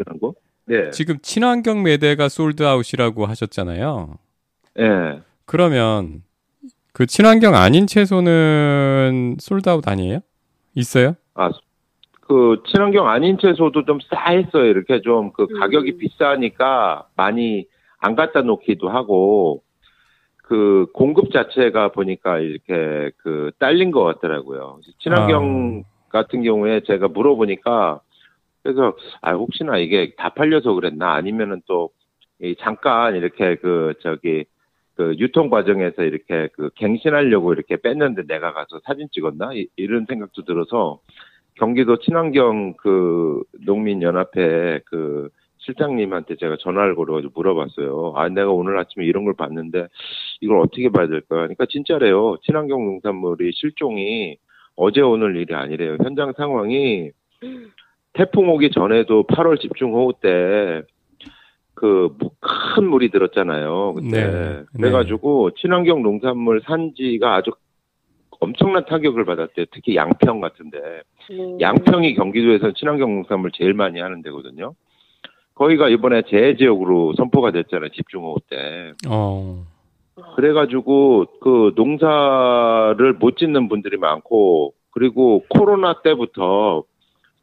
네. 0.65 0.91
지금 0.91 1.17
친환경 1.21 1.81
매대가 1.81 2.29
sold 2.29 2.61
out이라고 2.61 3.25
하셨잖아요. 3.25 4.17
네. 4.75 5.19
그러면 5.49 6.21
그 6.93 7.07
친환경 7.07 7.55
아닌 7.55 7.87
채소는 7.87 9.37
sold 9.39 9.67
out 9.67 9.87
아니에요? 9.87 10.19
있어요? 10.75 11.15
아, 11.33 11.49
그 12.21 12.61
친환경 12.67 13.07
아닌 13.09 13.39
채소도 13.39 13.85
좀 13.85 13.97
싸했어요. 14.13 14.65
이렇게 14.65 15.01
좀 15.01 15.31
그 15.33 15.47
가격이 15.47 15.93
음. 15.93 15.97
비싸니까 15.97 17.07
많이 17.15 17.65
안 17.97 18.15
갖다 18.15 18.41
놓기도 18.41 18.89
하고 18.89 19.63
그 20.43 20.85
공급 20.93 21.31
자체가 21.31 21.93
보니까 21.93 22.37
이렇게 22.37 23.09
그 23.17 23.51
딸린 23.57 23.89
것 23.89 24.03
같더라고요. 24.03 24.81
친환경 24.99 25.83
아. 25.83 26.09
같은 26.09 26.43
경우에 26.43 26.81
제가 26.85 27.07
물어보니까 27.07 28.01
그래서 28.61 28.95
아 29.21 29.31
혹시나 29.33 29.79
이게 29.79 30.13
다 30.15 30.29
팔려서 30.29 30.73
그랬나 30.73 31.13
아니면은 31.13 31.63
또 31.65 31.89
이 32.41 32.55
잠깐 32.59 33.15
이렇게 33.15 33.55
그 33.55 33.95
저기 34.01 34.45
그 34.99 35.15
유통 35.17 35.49
과정에서 35.49 36.03
이렇게 36.03 36.49
그 36.51 36.71
갱신하려고 36.75 37.53
이렇게 37.53 37.77
뺐는데 37.77 38.23
내가 38.27 38.51
가서 38.51 38.81
사진 38.83 39.07
찍었나 39.13 39.51
이, 39.53 39.87
런 39.87 40.05
생각도 40.05 40.43
들어서 40.43 40.99
경기도 41.55 41.99
친환경 41.99 42.73
그 42.73 43.41
농민 43.65 44.01
연합회 44.01 44.81
그 44.83 45.29
실장님한테 45.59 46.35
제가 46.35 46.57
전화를 46.59 46.95
걸어가지고 46.95 47.31
물어봤어요. 47.33 48.11
아, 48.17 48.27
내가 48.27 48.51
오늘 48.51 48.77
아침에 48.77 49.05
이런 49.05 49.23
걸 49.23 49.35
봤는데 49.35 49.87
이걸 50.41 50.59
어떻게 50.59 50.89
봐야 50.89 51.07
될까? 51.07 51.27
그러니까 51.29 51.65
진짜래요. 51.69 52.35
친환경 52.43 52.83
농산물이 52.83 53.53
실종이 53.53 54.35
어제 54.75 54.99
오늘 54.99 55.37
일이 55.37 55.55
아니래요. 55.55 55.95
현장 56.03 56.33
상황이 56.35 57.11
태풍 58.11 58.49
오기 58.49 58.71
전에도 58.71 59.23
8월 59.27 59.61
집중호우 59.61 60.15
때 60.21 60.81
그 61.79 62.09
큰 62.79 62.89
물이 62.89 63.11
들었잖아요. 63.11 63.93
그때 63.95 64.09
네. 64.09 64.63
그래가지고 64.75 65.51
네. 65.51 65.61
친환경 65.61 66.01
농산물 66.01 66.61
산지가 66.65 67.35
아주 67.35 67.51
엄청난 68.39 68.85
타격을 68.85 69.25
받았대요. 69.25 69.65
특히 69.71 69.95
양평 69.95 70.39
같은데 70.39 70.77
음. 71.31 71.59
양평이 71.59 72.15
경기도에서 72.15 72.71
친환경 72.73 73.15
농산물 73.15 73.51
제일 73.53 73.73
많이 73.73 73.99
하는 73.99 74.21
데거든요. 74.21 74.75
거기가 75.55 75.89
이번에 75.89 76.21
재해 76.29 76.55
지역으로 76.55 77.15
선포가 77.17 77.51
됐잖아요. 77.51 77.89
집중호우 77.89 78.37
때. 78.49 78.93
어. 79.09 79.65
그래가지고 80.35 81.25
그 81.41 81.73
농사를 81.75 83.13
못 83.19 83.37
짓는 83.37 83.67
분들이 83.67 83.97
많고 83.97 84.73
그리고 84.91 85.43
코로나 85.49 86.01
때부터 86.01 86.83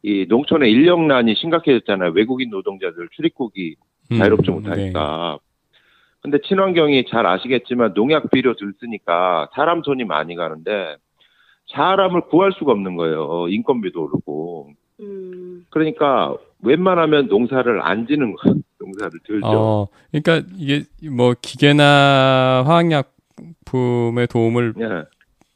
이 0.01 0.25
농촌의 0.27 0.71
인력난이 0.71 1.35
심각해졌잖아요. 1.35 2.11
외국인 2.15 2.49
노동자들 2.49 3.09
출입국이 3.15 3.75
음, 3.79 3.96
자유롭지 4.15 4.51
음, 4.51 4.55
못하니까. 4.55 5.39
네. 5.41 5.47
근데 6.21 6.39
친환경이 6.45 7.05
잘 7.09 7.25
아시겠지만 7.25 7.93
농약 7.93 8.29
비료 8.31 8.55
들 8.55 8.73
쓰니까 8.79 9.49
사람 9.53 9.81
손이 9.83 10.03
많이 10.03 10.35
가는데 10.35 10.97
사람을 11.73 12.21
구할 12.29 12.51
수가 12.57 12.71
없는 12.71 12.95
거예요. 12.95 13.47
인건비도 13.49 14.01
오르고. 14.03 14.69
음. 15.01 15.65
그러니까 15.69 16.35
웬만하면 16.63 17.27
농사를 17.27 17.81
안 17.81 18.07
지는 18.07 18.35
거야. 18.35 18.53
농사를 18.79 19.11
들죠. 19.25 19.47
어, 19.47 19.87
그러니까 20.11 20.47
이게 20.55 20.83
뭐 21.09 21.33
기계나 21.39 22.63
화학약품의 22.65 24.27
도움을 24.27 24.73
네. 24.75 24.85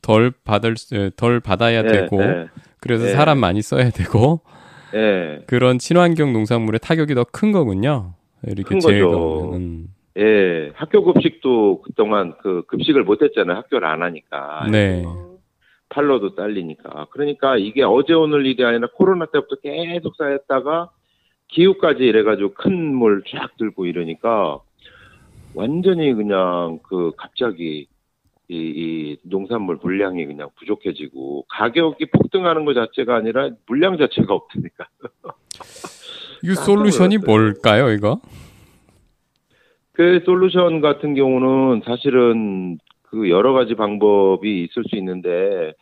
덜 0.02 0.32
받을 0.44 0.76
덜 1.16 1.40
받아야 1.40 1.82
네, 1.84 1.92
되고 1.92 2.18
네. 2.18 2.48
그래서 2.80 3.06
네. 3.06 3.12
사람 3.12 3.40
많이 3.40 3.62
써야 3.62 3.90
되고 3.90 4.42
네. 4.94 5.44
그런 5.48 5.80
친환경 5.80 6.34
농산물의 6.34 6.80
타격이 6.80 7.14
더 7.16 7.24
큰 7.24 7.52
거군요. 7.52 8.14
이렇게 8.48 8.80
제가 8.80 9.08
음. 9.56 9.88
예, 10.18 10.72
학교 10.76 11.04
급식도 11.04 11.82
그동안 11.84 12.34
그 12.42 12.64
급식을 12.68 13.04
못 13.04 13.22
했잖아요. 13.22 13.58
학교를 13.58 13.88
안 13.88 14.02
하니까. 14.02 14.68
네. 14.70 15.04
팔로도 15.90 16.36
딸리니까. 16.36 17.08
그러니까 17.12 17.58
이게 17.58 17.84
어제 17.84 18.14
오늘 18.14 18.46
일이 18.46 18.64
아니라 18.64 18.88
코로나 18.94 19.26
때부터 19.26 19.58
계속 19.62 20.16
쌓였다가 20.16 20.90
기후까지 21.50 22.04
이래가지고 22.04 22.54
큰 22.54 22.94
물 22.94 23.24
쫙 23.30 23.58
들고 23.58 23.86
이러니까 23.86 24.60
완전히 25.54 26.14
그냥 26.14 26.80
그 26.84 27.12
갑자기 27.18 27.88
이, 28.48 28.56
이 28.56 29.18
농산물 29.24 29.80
물량이 29.82 30.26
그냥 30.26 30.50
부족해지고 30.60 31.46
가격이 31.50 32.06
폭등하는 32.12 32.64
것 32.66 32.74
자체가 32.74 33.16
아니라 33.16 33.50
물량 33.68 33.98
자체가 33.98 34.34
없으니까. 34.34 34.88
이 36.44 36.56
솔루션이 36.56 37.18
뭘까요, 37.20 37.92
이거? 37.92 38.20
그 39.94 40.22
솔루션 40.26 40.82
같은 40.82 41.16
경우는 41.16 41.82
사실은 41.86 42.78
그 43.04 43.30
여러 43.30 43.54
가지 43.54 43.76
방법이 43.76 44.64
있을 44.64 44.84
수 44.90 44.96
있는데 44.96 45.74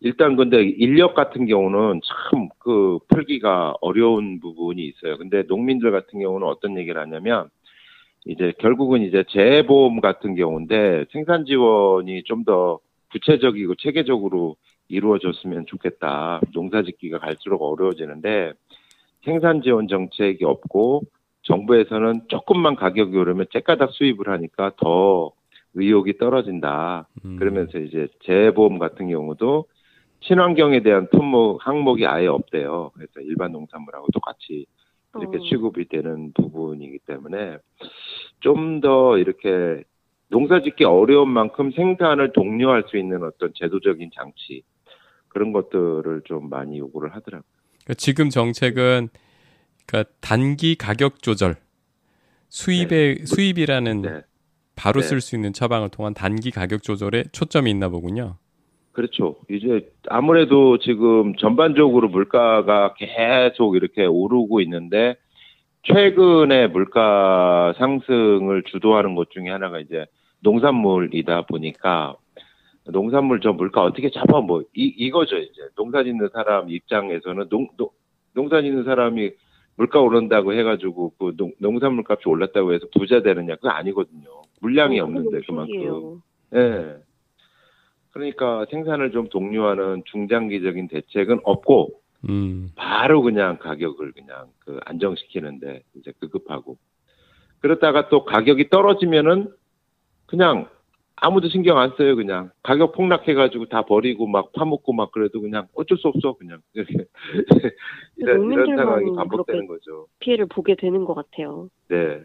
일단 0.00 0.36
근데 0.36 0.62
인력 0.62 1.14
같은 1.14 1.46
경우는 1.46 2.00
참 2.04 2.48
그 2.58 2.98
풀기가 3.08 3.74
어려운 3.80 4.40
부분이 4.40 4.84
있어요. 4.84 5.16
근데 5.16 5.42
농민들 5.48 5.90
같은 5.90 6.20
경우는 6.20 6.46
어떤 6.46 6.76
얘기를 6.78 7.00
하냐면 7.00 7.48
이제 8.26 8.52
결국은 8.58 9.00
이제 9.02 9.24
재보험 9.28 10.00
같은 10.00 10.34
경우인데 10.34 11.06
생산 11.12 11.44
지원이 11.46 12.24
좀 12.24 12.44
더 12.44 12.78
구체적이고 13.10 13.74
체계적으로 13.76 14.56
이루어졌으면 14.88 15.64
좋겠다. 15.66 16.40
농사 16.52 16.82
짓기가 16.82 17.18
갈수록 17.18 17.62
어려워지는데 17.62 18.52
생산 19.24 19.62
지원 19.62 19.88
정책이 19.88 20.44
없고 20.44 21.02
정부에서는 21.48 22.22
조금만 22.28 22.76
가격이 22.76 23.16
오르면 23.16 23.46
째까닥 23.52 23.92
수입을 23.92 24.28
하니까 24.28 24.72
더 24.76 25.32
의욕이 25.74 26.18
떨어진다. 26.18 27.08
음. 27.24 27.36
그러면서 27.36 27.78
이제 27.78 28.08
재보험 28.24 28.78
같은 28.78 29.08
경우도 29.08 29.66
친환경에 30.20 30.82
대한 30.82 31.08
품목 31.10 31.66
항목이 31.66 32.06
아예 32.06 32.26
없대요. 32.26 32.90
그래서 32.94 33.20
일반 33.20 33.52
농산물하고 33.52 34.08
똑같이 34.12 34.66
이렇게 35.16 35.38
어. 35.38 35.40
취급이 35.40 35.88
되는 35.88 36.32
부분이기 36.34 36.98
때문에 37.06 37.58
좀 38.40 38.80
더 38.80 39.18
이렇게 39.18 39.82
농사짓기 40.28 40.84
어려운 40.84 41.30
만큼 41.30 41.70
생산을 41.72 42.32
독려할 42.32 42.84
수 42.88 42.96
있는 42.96 43.22
어떤 43.24 43.52
제도적인 43.54 44.10
장치 44.14 44.62
그런 45.28 45.52
것들을 45.52 46.22
좀 46.24 46.48
많이 46.50 46.78
요구를 46.78 47.10
하더라고요. 47.14 47.48
그러니까 47.84 47.94
지금 47.94 48.28
정책은 48.28 49.08
그러니까 49.88 50.10
단기 50.20 50.74
가격 50.76 51.22
조절 51.22 51.56
수입의 52.50 53.14
네. 53.16 53.24
수입이라는 53.24 54.02
네. 54.02 54.20
바로 54.76 55.00
네. 55.00 55.06
쓸수 55.06 55.34
있는 55.34 55.52
처방을 55.52 55.88
통한 55.88 56.14
단기 56.14 56.50
가격 56.50 56.82
조절에 56.82 57.24
초점이 57.32 57.70
있나 57.70 57.88
보군요. 57.88 58.36
그렇죠. 58.92 59.36
이제 59.50 59.90
아무래도 60.08 60.78
지금 60.78 61.34
전반적으로 61.36 62.08
물가가 62.08 62.94
계속 62.94 63.76
이렇게 63.76 64.04
오르고 64.04 64.60
있는데 64.62 65.16
최근에 65.84 66.66
물가 66.66 67.74
상승을 67.78 68.64
주도하는 68.64 69.14
것 69.14 69.30
중에 69.30 69.48
하나가 69.48 69.78
이제 69.78 70.06
농산물이다 70.40 71.46
보니까 71.46 72.16
농산물 72.86 73.40
저 73.40 73.52
물가 73.52 73.82
어떻게 73.82 74.10
잡아 74.10 74.40
뭐 74.40 74.62
이, 74.74 74.92
이거죠 74.96 75.36
이제 75.36 75.62
농사 75.76 76.02
짓는 76.02 76.30
사람 76.32 76.68
입장에서는 76.70 77.48
농, 77.48 77.68
농 77.76 77.90
농사 78.34 78.60
짓는 78.60 78.84
사람이 78.84 79.30
물가 79.78 80.00
오른다고 80.00 80.52
해가지고 80.54 81.12
그 81.18 81.36
농, 81.36 81.52
농산물 81.60 82.04
값이 82.06 82.28
올랐다고 82.28 82.74
해서 82.74 82.86
부자 82.92 83.22
되느냐 83.22 83.54
그거 83.54 83.68
아니거든요. 83.68 84.42
물량이 84.60 84.98
어, 84.98 85.04
없는데 85.04 85.40
그만큼. 85.46 86.20
예. 86.54 86.96
그러니까 88.10 88.66
생산을 88.70 89.12
좀 89.12 89.28
독려하는 89.28 90.02
중장기적인 90.06 90.88
대책은 90.88 91.40
없고 91.44 91.90
음. 92.28 92.70
바로 92.74 93.22
그냥 93.22 93.58
가격을 93.58 94.12
그냥 94.12 94.48
그 94.58 94.80
안정시키는데 94.84 95.84
이제 95.94 96.12
급급하고 96.18 96.76
그러다가 97.60 98.08
또 98.08 98.24
가격이 98.24 98.70
떨어지면은 98.70 99.52
그냥 100.26 100.68
아무도 101.20 101.48
신경 101.48 101.78
안 101.78 101.92
써요 101.96 102.16
그냥 102.16 102.50
가격 102.62 102.92
폭락해가지고 102.92 103.66
다 103.66 103.82
버리고 103.82 104.26
막 104.26 104.52
파먹고 104.52 104.92
막 104.92 105.10
그래도 105.12 105.40
그냥 105.40 105.66
어쩔 105.74 105.98
수 105.98 106.08
없어 106.08 106.34
그냥 106.34 106.60
이런, 108.16 108.52
이런 108.52 108.76
상황이 108.76 109.14
반복되는 109.14 109.66
거죠. 109.66 110.06
피해를 110.20 110.46
보게 110.46 110.74
되는 110.76 111.04
것 111.04 111.14
같아요. 111.14 111.68
네. 111.88 112.20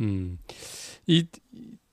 음. 0.00 0.38
이 1.06 1.26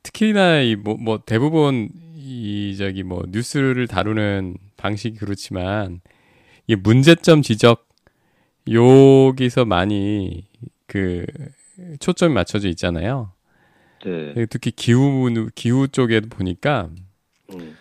특히나 0.03 0.61
이뭐 0.61 0.97
뭐 0.99 1.19
대부분 1.25 1.89
이 2.15 2.75
저기 2.77 3.03
뭐 3.03 3.23
뉴스를 3.27 3.87
다루는 3.87 4.55
방식이 4.77 5.17
그렇지만 5.17 6.01
이 6.67 6.75
문제점 6.75 7.41
지적 7.41 7.87
여기서 8.71 9.65
많이 9.65 10.45
그 10.85 11.25
초점이 11.99 12.33
맞춰져 12.33 12.67
있잖아요. 12.69 13.31
네. 14.03 14.45
특히 14.47 14.71
기후 14.71 15.49
기후 15.55 15.87
쪽에 15.87 16.21
보니까 16.21 16.89
음. 17.53 17.75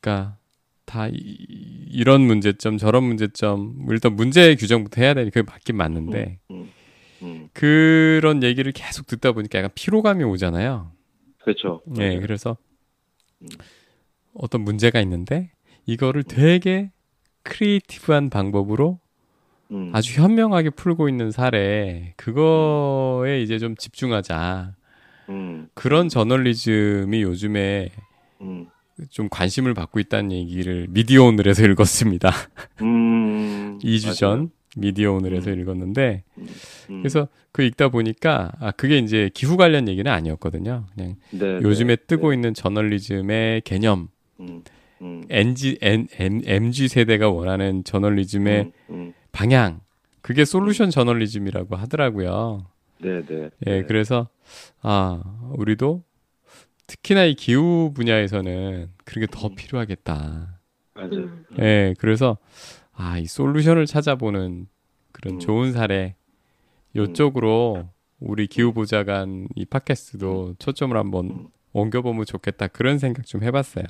그러니까 0.00 0.36
다 0.84 1.08
이, 1.10 2.02
런 2.04 2.22
문제점 2.22 2.78
저런 2.78 3.04
문제점 3.04 3.86
일단 3.90 4.14
문제 4.14 4.54
규정부터 4.54 5.00
해야 5.00 5.14
되니 5.14 5.30
그게 5.30 5.42
맞긴 5.42 5.76
맞는데 5.76 6.38
음. 6.50 6.56
음. 6.56 6.70
음. 7.22 7.48
그런 7.52 8.42
얘기를 8.42 8.70
계속 8.72 9.06
듣다 9.06 9.32
보니까 9.32 9.58
약간 9.58 9.70
피로감이 9.74 10.24
오잖아요. 10.24 10.92
그렇죠. 11.38 11.82
네, 11.86 12.20
그래서 12.20 12.56
음. 13.42 13.48
어떤 14.34 14.62
문제가 14.62 15.00
있는데 15.00 15.50
이거를 15.86 16.22
되게 16.24 16.90
creative한 17.42 18.30
방법으로 18.30 19.00
음. 19.70 19.90
아주 19.94 20.20
현명하게 20.20 20.70
풀고 20.70 21.08
있는 21.08 21.30
사례 21.30 22.14
그거에 22.16 23.42
이제 23.42 23.58
좀 23.58 23.76
집중하자. 23.76 24.74
음. 25.28 25.68
그런 25.74 26.08
저널리즘이 26.08 27.22
요즘에 27.22 27.90
음. 28.40 28.66
좀 29.10 29.28
관심을 29.28 29.74
받고 29.74 30.00
있다는 30.00 30.32
얘기를 30.32 30.86
미디어 30.90 31.24
오늘에서 31.24 31.64
읽었습니다. 31.66 32.30
음. 32.82 33.78
2주 33.82 34.16
전 34.16 34.50
미디어 34.76 35.12
오늘에서 35.12 35.50
음. 35.50 35.60
읽었는데 35.60 36.22
음. 36.38 36.46
음. 36.90 37.02
그래서 37.02 37.28
그 37.52 37.62
읽다 37.62 37.88
보니까 37.88 38.52
아 38.60 38.70
그게 38.72 38.98
이제 38.98 39.30
기후 39.32 39.56
관련 39.56 39.88
얘기는 39.88 40.10
아니었거든요. 40.10 40.86
그냥 40.94 41.16
네, 41.30 41.60
요즘에 41.62 41.96
네, 41.96 42.02
뜨고 42.06 42.30
네. 42.30 42.36
있는 42.36 42.54
저널리즘의 42.54 43.62
개념 43.62 44.08
음. 44.40 44.62
NG, 45.28 45.78
N, 45.82 46.08
M, 46.18 46.40
MG 46.44 46.88
세대가 46.88 47.28
원하는 47.28 47.84
저널리즘의 47.84 48.60
음, 48.60 48.72
음. 48.90 49.14
방향 49.32 49.80
그게 50.22 50.44
솔루션 50.44 50.90
저널리즘이라고 50.90 51.76
하더라고요. 51.76 52.64
네, 53.04 53.22
네. 53.26 53.50
예, 53.66 53.70
네. 53.80 53.82
그래서 53.84 54.28
아 54.80 55.22
우리도 55.56 56.02
특히나 56.86 57.24
이 57.24 57.34
기후 57.34 57.92
분야에서는 57.94 58.88
그런 59.04 59.26
게 59.26 59.30
더 59.30 59.50
필요하겠다. 59.54 60.58
맞아요. 60.94 61.28
예, 61.60 61.94
그래서 61.98 62.38
아 62.92 63.18
이 63.18 63.26
솔루션을 63.26 63.86
찾아보는 63.86 64.66
그런 65.12 65.34
음. 65.34 65.40
좋은 65.40 65.72
사례 65.72 66.14
요쪽으로 66.96 67.88
우리 68.20 68.46
기후 68.46 68.72
보좌관 68.72 69.48
이 69.56 69.64
팟캐스트도 69.64 70.54
초점을 70.58 70.96
한번 70.96 71.48
옮겨보면 71.72 72.24
좋겠다 72.24 72.68
그런 72.68 72.98
생각 72.98 73.26
좀 73.26 73.42
해봤어요. 73.42 73.84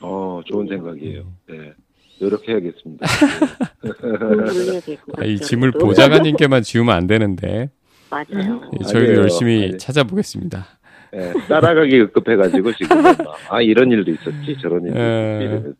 어, 0.00 0.40
좋은 0.46 0.66
생각이에요. 0.66 1.32
네. 1.48 1.72
노력해야겠습니다. 2.20 3.06
아, 5.16 5.24
이 5.24 5.38
짐을 5.38 5.72
보좌관님께만 5.72 6.62
지우면 6.62 6.94
안 6.94 7.06
되는데. 7.06 7.70
맞아요. 8.12 8.60
예, 8.78 8.84
저희도 8.84 8.98
아니에요. 8.98 9.20
열심히 9.22 9.64
아니. 9.64 9.78
찾아보겠습니다. 9.78 10.66
네, 11.12 11.32
따라가기 11.48 11.98
급급해가지고 11.98 12.72
지금 12.74 13.04
아 13.50 13.60
이런 13.60 13.90
일도 13.90 14.10
있었지 14.10 14.56
저런 14.62 14.84
일도 14.86 14.98
에... 14.98 15.44
있었지 15.44 15.78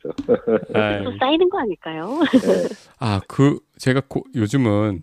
이러면서 0.72 1.18
쌓이는 1.18 1.48
거 1.48 1.58
아닐까요? 1.60 2.20
네. 2.32 2.68
아그 2.98 3.58
제가 3.78 4.02
고, 4.08 4.24
요즘은 4.34 5.02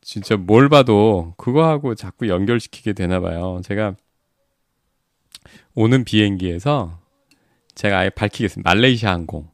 진짜 0.00 0.36
뭘 0.36 0.68
봐도 0.68 1.34
그거하고 1.36 1.94
자꾸 1.94 2.28
연결시키게 2.28 2.92
되나 2.92 3.20
봐요. 3.20 3.60
제가 3.64 3.94
오는 5.74 6.04
비행기에서 6.04 6.98
제가 7.74 7.98
아예 7.98 8.10
밝히겠습니다. 8.10 8.68
말레이시아 8.68 9.12
항공. 9.12 9.48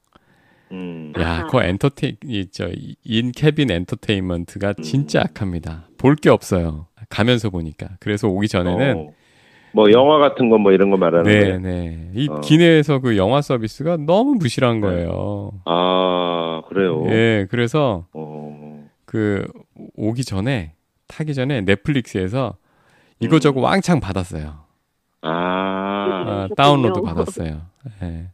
음. 0.73 1.12
야, 1.19 1.47
그 1.51 1.62
엔터테인 1.62 2.17
이저 2.27 2.71
인캐빈 3.05 3.71
엔터테인먼트가 3.71 4.75
음. 4.79 4.83
진짜 4.83 5.21
약합니다. 5.21 5.88
볼 5.99 6.17
게 6.17 6.31
없어요. 6.31 6.87
가면서 7.09 7.51
보니까. 7.51 7.88
그래서 8.01 8.29
오기 8.29 8.49
전에는 8.49 8.97
어. 8.97 9.11
뭐 9.73 9.90
영화 9.90 10.19
같은 10.19 10.51
거 10.51 10.57
뭐 10.59 10.71
이런 10.73 10.90
거 10.90 10.97
말하는 10.97 11.25
네, 11.25 11.40
거예요. 11.40 11.59
네. 11.61 12.11
이 12.14 12.29
어. 12.31 12.40
기내에서 12.40 13.01
그 13.01 13.17
영화 13.17 13.43
서비스가 13.43 13.97
너무 13.97 14.38
부실한 14.38 14.77
네. 14.77 14.81
거예요. 14.81 15.51
아, 15.64 16.62
그래요. 16.69 17.05
예, 17.11 17.47
그래서 17.51 18.07
어. 18.12 18.87
그 19.05 19.47
오기 19.97 20.25
전에 20.25 20.73
타기 21.09 21.35
전에 21.35 21.61
넷플릭스에서 21.62 22.57
이거저거 23.21 23.61
음. 23.61 23.64
왕창 23.64 24.01
받았어요. 24.01 24.55
아, 25.23 25.29
아 25.29 26.49
다운로드 26.57 27.01
받았어요. 27.03 27.62
네. 28.01 28.29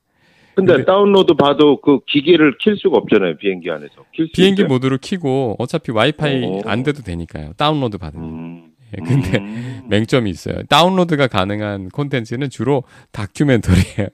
근데, 0.55 0.73
근데, 0.73 0.85
다운로드 0.85 1.35
받아도 1.35 1.81
그 1.81 2.01
기기를 2.07 2.59
킬 2.59 2.77
수가 2.77 2.99
없잖아요 2.99 3.37
비행기 3.37 3.71
안에서. 3.71 4.05
비행기 4.35 4.65
모드로 4.65 4.99
키고 4.99 5.57
어차피 5.59 5.91
와이파이 5.93 6.45
오. 6.45 6.61
안 6.67 6.83
돼도 6.83 7.03
되니까요. 7.03 7.53
다운로드 7.57 7.97
받으면. 7.99 8.29
음. 8.29 8.50
예, 8.97 9.05
근데 9.05 9.39
음. 9.39 9.83
맹점이 9.89 10.31
있어요. 10.31 10.63
다운로드가 10.65 11.29
가능한 11.29 11.91
콘텐츠는 11.91 12.51
주로 12.51 12.85
다큐멘터리예요. 13.13 14.09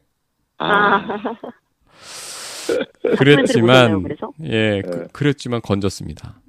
아. 0.58 1.06
그랬지만 3.18 4.04
예, 4.42 4.82
그, 4.82 5.08
네. 5.12 5.24
랬지만 5.24 5.60
건졌습니다. 5.62 6.40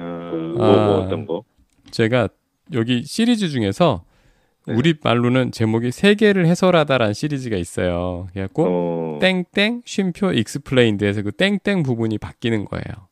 음, 0.00 0.54
뭐, 0.56 0.66
뭐 0.66 0.98
어떤 1.00 1.26
거? 1.26 1.44
제가 1.90 2.28
여기 2.72 3.02
시리즈 3.04 3.48
중에서 3.48 4.04
네. 4.66 4.74
우리 4.74 4.94
말로는 5.02 5.52
제목이 5.52 5.90
세계를 5.90 6.46
해설하다라는 6.46 7.14
시리즈가 7.14 7.56
있어요. 7.56 8.28
그래갖고 8.32 8.64
어... 8.66 9.18
땡땡 9.20 9.82
쉼표 9.84 10.32
Explained 10.32 11.04
해서 11.04 11.22
그 11.22 11.32
땡땡 11.32 11.82
부분이 11.82 12.18
바뀌는 12.18 12.66
거예요. 12.66 13.07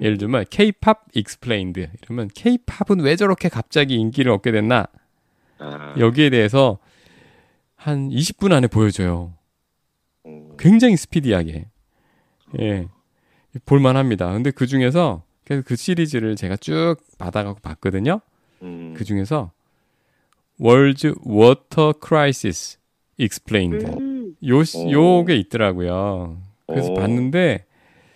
음... 0.00 0.04
예를 0.04 0.18
들면 0.18 0.46
K-pop 0.50 1.06
Explained 1.14 1.88
이러면 2.02 2.28
K-팝은 2.34 3.00
왜 3.00 3.16
저렇게 3.16 3.48
갑자기 3.48 3.94
인기를 3.94 4.32
얻게 4.32 4.52
됐나? 4.52 4.86
아... 5.58 5.94
여기에 5.98 6.30
대해서 6.30 6.78
한 7.76 8.08
20분 8.10 8.52
안에 8.52 8.66
보여줘요. 8.66 9.34
음... 10.26 10.56
굉장히 10.58 10.96
스피디하게. 10.96 11.66
예. 12.60 12.88
볼만합니다. 13.64 14.32
근데 14.32 14.50
그 14.50 14.66
중에서 14.66 15.22
그 15.44 15.76
시리즈를 15.76 16.36
제가 16.36 16.56
쭉 16.56 16.96
받아갖고 17.18 17.60
봤거든요. 17.60 18.20
음... 18.62 18.94
그 18.96 19.04
중에서 19.04 19.52
World 20.60 21.14
Water 21.26 21.92
Crisis 22.04 22.78
Explained. 23.18 23.86
음. 23.86 24.34
요, 24.46 24.62
요게 24.90 25.36
있더라고요. 25.36 26.38
그래서 26.66 26.92
오. 26.92 26.94
봤는데, 26.94 27.66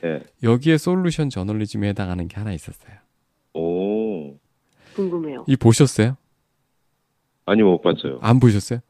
네. 0.05 0.21
여기에 0.43 0.77
솔루션 0.77 1.31
저널리즘에 1.31 1.88
해당하는 1.88 2.29
게 2.29 2.37
하나 2.37 2.53
있었어요. 2.53 2.93
오. 3.55 4.37
궁금해요. 4.95 5.47
이 5.49 5.57
보셨어요? 5.57 6.19
아니, 7.47 7.62
못 7.62 7.81
봤어요. 7.81 8.19
안 8.21 8.38
보셨어요? 8.38 8.81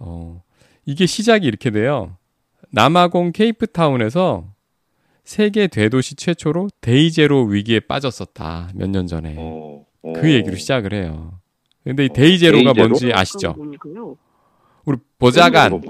어. 0.00 0.42
이게 0.86 1.06
시작이 1.06 1.46
이렇게 1.46 1.70
돼요. 1.70 2.16
남아공 2.70 3.30
케이프타운에서 3.32 4.52
세계 5.22 5.68
대도시 5.68 6.16
최초로 6.16 6.68
데이제로 6.80 7.44
위기에 7.44 7.78
빠졌었다. 7.80 8.70
몇 8.74 8.90
년 8.90 9.06
전에. 9.06 9.36
오. 9.38 9.86
오. 10.02 10.12
그 10.14 10.32
얘기로 10.32 10.56
시작을 10.56 10.92
해요. 10.92 11.38
근데 11.84 12.06
이 12.06 12.08
Day 12.08 12.29
Zero가 12.29 12.72
Day 12.72 12.78
Zero? 12.78 12.88
뭔지 12.88 13.12
아시죠? 13.12 13.54
우리 14.84 14.96
보좌관 15.18 15.80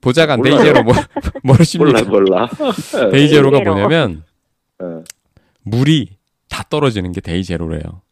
보좌관 0.00 0.42
Day 0.42 0.59
Zero 0.59 0.82
뭐 0.82 0.94
모르십니까? 1.44 2.02
몰라 2.04 2.48
몰라. 2.48 2.48
Day 3.12 3.28
Zero가 3.28 3.60
뭐냐면 3.60 4.22
네. 4.78 4.86
물이 5.62 6.08
다 6.48 6.64
떨어지는 6.68 7.12
게 7.12 7.20
Day 7.20 7.39
Zero래요. 7.39 8.02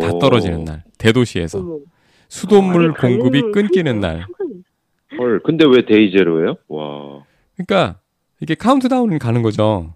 다 0.00 0.18
떨어지는 0.20 0.64
날 0.64 0.84
대도시에서 0.98 1.78
수돗물 2.28 2.90
아, 2.96 3.00
공급이 3.00 3.42
끊기는 3.52 4.00
날. 4.00 4.26
헐, 5.18 5.40
근데 5.44 5.64
왜 5.64 5.84
Day 5.84 6.02
Zero예요? 6.02 6.56
와. 6.68 7.22
그러니까 7.56 7.98
이게 8.40 8.54
카운트다운이 8.54 9.18
가는 9.18 9.42
거죠. 9.42 9.94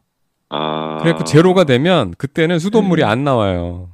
아. 0.49 0.99
그래갖고 1.01 1.25
제로가 1.25 1.65
되면 1.65 2.13
그때는 2.17 2.59
수돗물이 2.59 3.03
음. 3.03 3.09
안 3.09 3.25
나와요. 3.25 3.91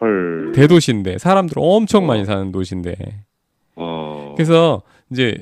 헐. 0.00 0.52
대도시인데 0.54 1.18
사람들 1.18 1.56
엄청 1.58 2.06
많이 2.06 2.24
사는 2.24 2.50
도시인데. 2.52 2.94
어. 3.76 4.34
그래서 4.36 4.82
이제 5.10 5.38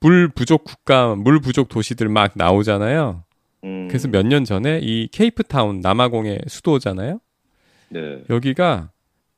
물 0.00 0.28
부족 0.28 0.64
국가, 0.64 1.14
물 1.14 1.40
부족 1.40 1.68
도시들 1.68 2.08
막 2.08 2.32
나오잖아요. 2.36 3.24
음. 3.64 3.88
그래서 3.88 4.08
몇 4.08 4.24
년 4.26 4.44
전에 4.44 4.78
이 4.82 5.08
케이프타운 5.08 5.80
남아공의 5.80 6.42
수도잖아요. 6.46 7.20
네. 7.90 8.22
여기가 8.30 8.90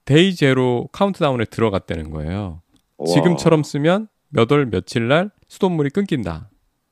Day 0.04 0.34
Zero 0.34 0.88
카운트다운에 0.92 1.44
들어갔다는 1.46 2.10
거예요. 2.10 2.60
와. 2.98 3.06
지금처럼 3.06 3.62
쓰면 3.62 4.08
몇 4.28 4.52
월 4.52 4.66
며칠 4.66 5.08
날 5.08 5.30
수돗물이 5.48 5.90
끊긴다. 5.90 6.50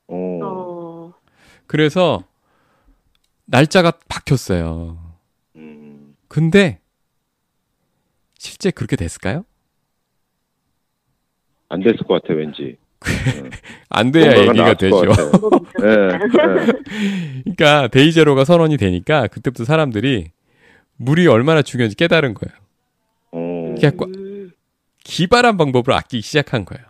오. 0.09 0.43
어. 0.45 1.15
그래서 1.67 2.25
날짜가 3.47 3.93
바뀌었어요. 4.09 4.99
음. 5.57 6.17
근데 6.29 6.81
실제 8.39 8.71
그렇게 8.71 8.97
됐을까요? 8.97 9.45
안 11.69 11.81
됐을 11.81 11.99
것 11.99 12.23
같아 12.23 12.33
왠지. 12.35 12.79
안 13.89 14.11
돼야 14.11 14.37
얘기가 14.37 14.75
되죠. 14.75 15.03
네, 15.81 16.19
네. 16.19 16.19
그러니까 17.45 17.89
데이제로가 17.89 18.45
선언이 18.45 18.77
되니까 18.77 19.27
그때부터 19.29 19.65
사람들이 19.65 20.31
물이 20.97 21.27
얼마나 21.27 21.63
중요한지 21.63 21.97
깨달은 21.97 22.35
거예요. 22.35 22.57
어... 23.33 23.75
그래갖고 23.77 24.13
기발한 25.05 25.57
방법으로 25.57 25.95
아끼기 25.95 26.23
시작한 26.23 26.65
거예요. 26.65 26.85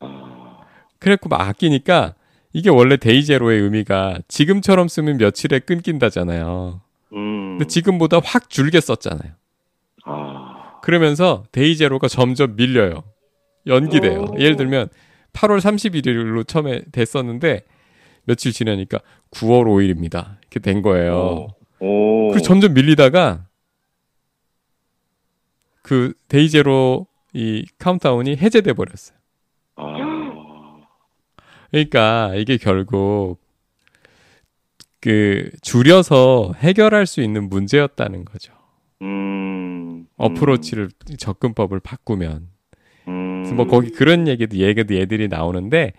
아... 0.00 0.58
그래갖고 0.98 1.28
막 1.28 1.40
아끼니까 1.42 2.14
이게 2.52 2.70
원래 2.70 2.96
데이제로의 2.96 3.60
의미가 3.60 4.20
지금처럼 4.28 4.88
쓰면 4.88 5.18
며칠에 5.18 5.60
끊긴다잖아요. 5.60 6.80
음... 7.12 7.58
근데 7.58 7.66
지금보다 7.66 8.20
확 8.24 8.48
줄게 8.48 8.80
썼잖아요. 8.80 9.32
아... 10.06 10.80
그러면서 10.82 11.44
데이제로가 11.52 12.08
점점 12.08 12.56
밀려요. 12.56 13.04
연기돼요. 13.66 14.22
오... 14.22 14.38
예를 14.38 14.56
들면 14.56 14.88
8월 15.36 15.58
31일로 15.58 16.46
처음에 16.46 16.82
됐었는데 16.90 17.64
며칠 18.24 18.52
지나니까 18.52 19.00
9월 19.30 19.64
5일입니다. 19.66 20.38
이렇게 20.40 20.60
된 20.60 20.82
거예요. 20.82 21.48
오. 21.78 22.30
그리고 22.30 22.40
점점 22.42 22.74
밀리다가 22.74 23.46
그 25.82 26.14
데이제로 26.28 27.06
이 27.32 27.66
카운트다운이 27.78 28.36
해제돼 28.36 28.72
버렸어요. 28.72 29.16
아. 29.76 30.78
그러니까 31.70 32.34
이게 32.34 32.56
결국 32.56 33.38
그 35.00 35.50
줄여서 35.62 36.54
해결할 36.56 37.06
수 37.06 37.20
있는 37.20 37.48
문제였다는 37.48 38.24
거죠. 38.24 38.54
음, 39.02 40.06
어프로치를 40.16 40.90
접근법을 41.18 41.80
바꾸면 41.80 42.48
음. 43.52 43.56
뭐 43.56 43.66
거기 43.66 43.90
그런 43.90 44.28
얘기도 44.28 44.56
얘기도 44.56 44.94
얘들이 44.96 45.28
나오는데 45.28 45.92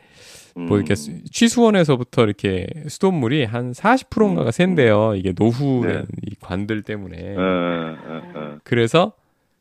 뭐 0.55 0.77
이렇게 0.77 0.95
음. 1.09 1.21
취수원에서부터 1.31 2.23
이렇게 2.23 2.67
수돗물이 2.87 3.45
한 3.45 3.73
40%인가가 3.73 4.49
샌대요. 4.51 5.13
이게 5.15 5.31
노후 5.33 5.85
네. 5.85 6.03
이 6.25 6.33
관들 6.39 6.81
때문에. 6.81 7.35
어, 7.35 7.41
어, 7.41 8.21
어. 8.35 8.57
그래서 8.63 9.13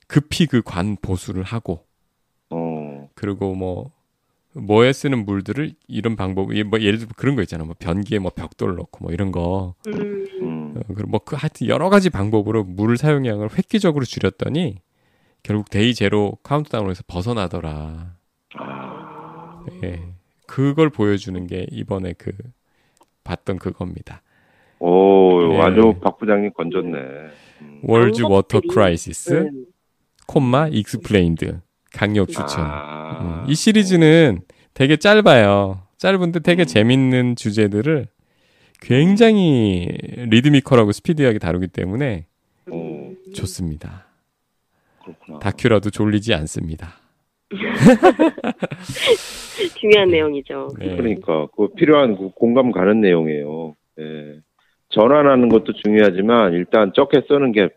급히 0.07 0.47
그 0.47 0.63
관 0.63 0.97
보수를 1.01 1.43
하고. 1.43 1.85
어. 2.51 3.09
그리고 3.15 3.55
뭐 3.55 3.91
뭐에 4.55 4.95
쓰는 4.95 5.27
물들을 5.27 5.75
이런 5.87 6.17
방법, 6.17 6.51
뭐 6.65 6.81
예를 6.81 6.99
들어 7.01 7.11
그런 7.15 7.37
거 7.37 7.43
있잖아. 7.43 7.65
뭐 7.65 7.75
변기에 7.79 8.19
뭐 8.19 8.31
벽돌 8.35 8.75
넣고 8.77 9.05
뭐 9.05 9.13
이런 9.13 9.31
거. 9.33 9.75
음. 9.89 10.75
어, 10.77 10.81
그리고 10.95 11.11
뭐 11.11 11.21
그 11.27 11.37
하여튼 11.37 11.67
여러 11.67 11.91
가지 11.91 12.09
방법으로 12.09 12.65
물 12.65 12.97
사용량을 12.97 13.51
획기적으로 13.59 14.07
줄였더니 14.07 14.79
결국 15.47 15.71
Day 15.71 15.95
Zero 15.95 16.33
카운트다운에서 16.43 17.05
벗어나더라. 17.07 18.17
아... 18.59 19.65
예. 19.85 20.03
그걸 20.45 20.91
보여주는 20.91 21.47
게 21.47 21.69
이번에 21.71 22.15
그 22.19 22.33
봤던 23.23 23.61
그겁니다. 23.61 24.23
오, 24.81 25.53
예. 25.53 25.61
아주 25.61 25.95
박 26.03 26.19
부장님 26.19 26.53
건졌네. 26.53 26.99
World's 27.85 28.23
Water 28.23 28.63
Crisis, 28.69 29.51
콤마 30.27 30.67
Explained 30.73 31.61
강력 31.93 32.27
추천. 32.27 32.65
아... 32.65 33.45
음, 33.45 33.49
이 33.49 33.55
시리즈는 33.55 34.41
되게 34.75 34.97
짧아요. 34.97 35.81
짧은데 35.97 36.41
되게 36.41 36.65
음. 36.65 36.67
재밌는 36.67 37.37
주제들을 37.37 38.09
굉장히 38.81 39.97
리드미컬하고 40.29 40.91
스피디하게 40.91 41.39
다루기 41.39 41.69
때문에 41.69 42.27
오. 42.69 43.15
좋습니다. 43.33 44.06
그렇구나. 45.07 45.39
다큐라도 45.39 45.91
졸리지 45.91 46.35
않습니다. 46.35 46.89
중요한 49.79 50.11
내용이죠. 50.11 50.69
네. 50.79 50.97
그러니까 50.97 51.47
그 51.57 51.69
필요한 51.75 52.17
그 52.17 52.31
공감 52.31 52.73
가는 52.73 53.01
내용이에요. 53.01 53.77
네. 53.97 54.41
전환하는 54.89 55.49
것도 55.49 55.75
중요하지만 55.85 56.55
일단 56.55 56.93
적게 56.95 57.23
쓰는 57.29 57.53
게 57.53 57.69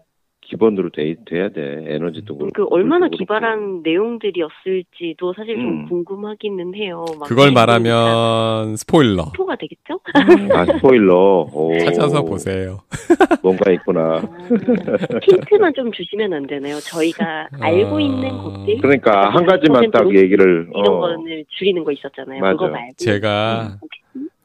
기본으로 0.49 0.89
돼, 0.89 1.15
돼야 1.25 1.49
돼. 1.49 1.83
에너지도 1.87 2.35
그렇고. 2.35 2.51
그 2.53 2.65
얼마나 2.73 3.07
기발한 3.07 3.81
내용들이었을지도 3.83 5.33
사실 5.33 5.55
좀 5.55 5.67
음. 5.67 5.85
궁금하기는 5.87 6.75
해요. 6.75 7.05
그걸 7.25 7.51
말하면 7.51 8.75
스포일러. 8.75 9.25
스포가 9.25 9.55
되겠죠? 9.57 9.99
아, 10.53 10.65
스포일러. 10.65 11.47
오. 11.53 11.77
찾아서 11.77 12.23
보세요. 12.23 12.79
뭔가 13.43 13.71
있구나. 13.71 14.15
아, 14.15 15.19
힌트만 15.21 15.73
좀 15.75 15.91
주시면 15.91 16.33
안 16.33 16.47
되나요? 16.47 16.79
저희가 16.79 17.47
아... 17.51 17.57
알고 17.59 17.99
있는 17.99 18.29
것들. 18.29 18.77
그러니까 18.81 19.29
한 19.29 19.45
가지만 19.45 19.91
딱 19.91 20.07
얘기를. 20.15 20.67
이런 20.73 20.87
어. 20.87 20.99
거는 20.99 21.45
줄이는 21.49 21.83
거 21.83 21.91
있었잖아요. 21.91 22.41
맞아. 22.41 22.53
그거 22.53 22.69
말고. 22.69 22.93
제가 22.97 23.77
음, 23.83 23.87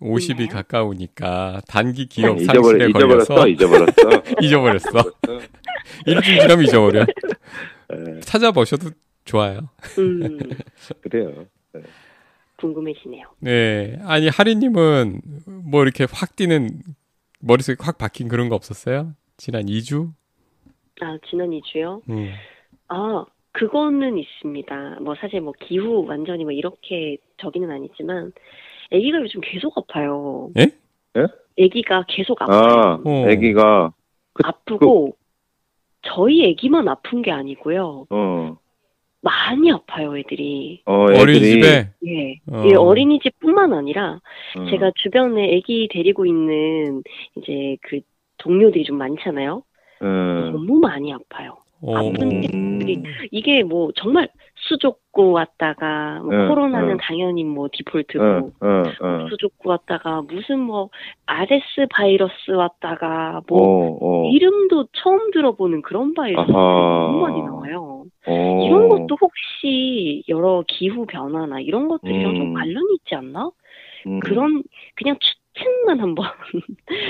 50이 0.04 0.50
가까우니까 0.50 1.62
단기 1.66 2.06
기억 2.06 2.36
네, 2.36 2.44
상실에 2.44 2.88
잊어버렸, 2.90 3.26
걸려서 3.26 3.48
잊어버렸어. 3.48 4.22
잊어버렸어. 4.42 5.10
일주일 6.06 6.40
지나면 6.40 6.64
잊어버려. 6.64 7.06
네. 7.90 8.20
찾아보셔도 8.20 8.90
좋아요. 9.24 9.70
음. 9.98 10.38
그래요. 11.00 11.46
네. 11.72 11.80
궁금해지네요. 12.56 13.26
네. 13.40 13.98
아니, 14.04 14.28
하리님은 14.28 15.20
뭐 15.70 15.82
이렇게 15.82 16.06
확 16.10 16.36
뛰는 16.36 16.68
머릿속에 17.40 17.76
확 17.80 17.98
박힌 17.98 18.28
그런 18.28 18.48
거 18.48 18.54
없었어요? 18.54 19.14
지난 19.36 19.66
2주? 19.66 20.12
아, 21.00 21.18
지난 21.28 21.50
2주요? 21.50 22.00
음. 22.08 22.32
아, 22.88 23.24
그거는 23.52 24.18
있습니다. 24.18 24.98
뭐 25.00 25.14
사실 25.20 25.40
뭐 25.40 25.52
기후 25.60 26.04
완전히 26.06 26.44
뭐 26.44 26.52
이렇게 26.52 27.18
저기는 27.38 27.70
아니지만 27.70 28.32
아기가 28.92 29.20
요즘 29.20 29.40
계속 29.40 29.76
아파요. 29.78 30.50
예? 30.58 30.68
예? 31.16 31.64
아기가 31.64 32.04
계속 32.08 32.42
아파요. 32.42 33.02
아, 33.04 33.30
아기가 33.30 33.92
그, 34.32 34.42
아프고 34.44 35.12
그... 35.12 35.16
저희 36.02 36.50
아기만 36.50 36.88
아픈 36.88 37.22
게 37.22 37.30
아니고요. 37.30 38.06
어. 38.10 38.56
많이 39.20 39.72
아파요, 39.72 40.18
애들이. 40.18 40.82
어, 40.84 41.04
어린이집에? 41.04 41.90
예. 42.06 42.40
어. 42.52 42.64
예, 42.66 42.74
어린이집뿐만 42.74 43.72
아니라 43.72 44.20
어. 44.58 44.70
제가 44.70 44.92
주변에 44.96 45.56
아기 45.56 45.88
데리고 45.90 46.26
있는 46.26 47.02
이제 47.36 47.78
그 47.82 48.00
동료들이 48.36 48.84
좀 48.84 48.98
많잖아요. 48.98 49.62
음. 50.02 50.50
너무 50.52 50.78
많이 50.78 51.12
아파요. 51.12 51.56
아픈 51.86 52.40
게 52.86 53.02
이게 53.30 53.62
뭐 53.62 53.92
정말 53.94 54.28
수족구 54.68 55.32
왔다가 55.32 56.20
뭐 56.22 56.32
응, 56.32 56.48
코로나는 56.48 56.90
응. 56.92 56.96
당연히 57.00 57.44
뭐 57.44 57.68
디폴트고 57.72 58.52
응, 58.62 59.28
수족구 59.28 59.68
왔다가 59.68 60.22
무슨 60.22 60.60
뭐 60.60 60.90
RS 61.26 61.86
바이러스 61.90 62.50
왔다가 62.50 63.42
뭐 63.48 63.60
어, 63.60 63.98
어. 64.00 64.30
이름도 64.30 64.88
처음 64.92 65.30
들어보는 65.30 65.82
그런 65.82 66.14
바이러스 66.14 66.50
너무 66.50 67.20
많이 67.20 67.42
나와요. 67.42 68.04
어. 68.26 68.64
이런 68.66 68.88
것도 68.88 69.16
혹시 69.20 70.24
여러 70.28 70.64
기후 70.66 71.06
변화나 71.06 71.60
이런 71.60 71.88
것들이랑 71.88 72.32
음. 72.32 72.36
좀 72.36 72.54
관련이 72.54 72.94
있지 72.94 73.14
않나? 73.14 73.50
음. 74.06 74.20
그런 74.20 74.62
그냥 74.94 75.16
추, 75.20 75.34
층만 75.56 76.00
한번 76.00 76.26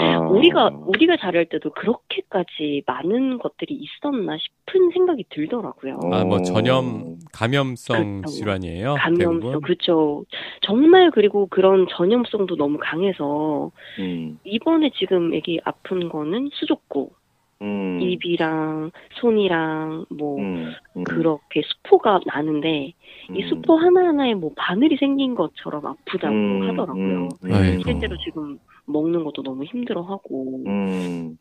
아. 0.00 0.18
우리가 0.28 0.70
우리가 0.86 1.16
자랄 1.16 1.46
때도 1.46 1.70
그렇게까지 1.72 2.82
많은 2.86 3.38
것들이 3.38 3.74
있었나 3.74 4.36
싶은 4.38 4.90
생각이 4.92 5.24
들더라고요. 5.30 5.98
아 6.12 6.24
뭐 6.24 6.42
전염 6.42 7.18
감염성 7.32 8.20
그렇죠. 8.22 8.36
질환이에요. 8.36 8.94
감염성 8.98 9.60
그렇죠. 9.62 10.24
정말 10.62 11.10
그리고 11.10 11.46
그런 11.46 11.86
전염성도 11.90 12.56
너무 12.56 12.78
강해서 12.80 13.70
음. 13.98 14.38
이번에 14.44 14.90
지금 14.98 15.32
애기 15.34 15.60
아픈 15.64 16.08
거는 16.08 16.50
수족구. 16.52 17.10
음. 17.64 17.98
입이랑 18.00 18.90
손이랑 19.14 20.04
뭐 20.10 20.38
음. 20.38 20.72
음. 20.96 21.04
그렇게 21.04 21.62
수포가 21.64 22.20
나는데 22.26 22.92
이 23.34 23.42
음. 23.42 23.48
수포 23.48 23.76
하나하나에 23.76 24.34
뭐 24.34 24.52
바늘이 24.54 24.96
생긴 24.98 25.34
것처럼 25.34 25.86
아프다고 25.86 26.34
음. 26.34 26.68
하더라고요. 26.68 27.28
음. 27.44 27.80
실제로 27.82 28.16
지금 28.18 28.58
먹는 28.86 29.24
것도 29.24 29.42
너무 29.42 29.64
힘들어하고 29.64 30.62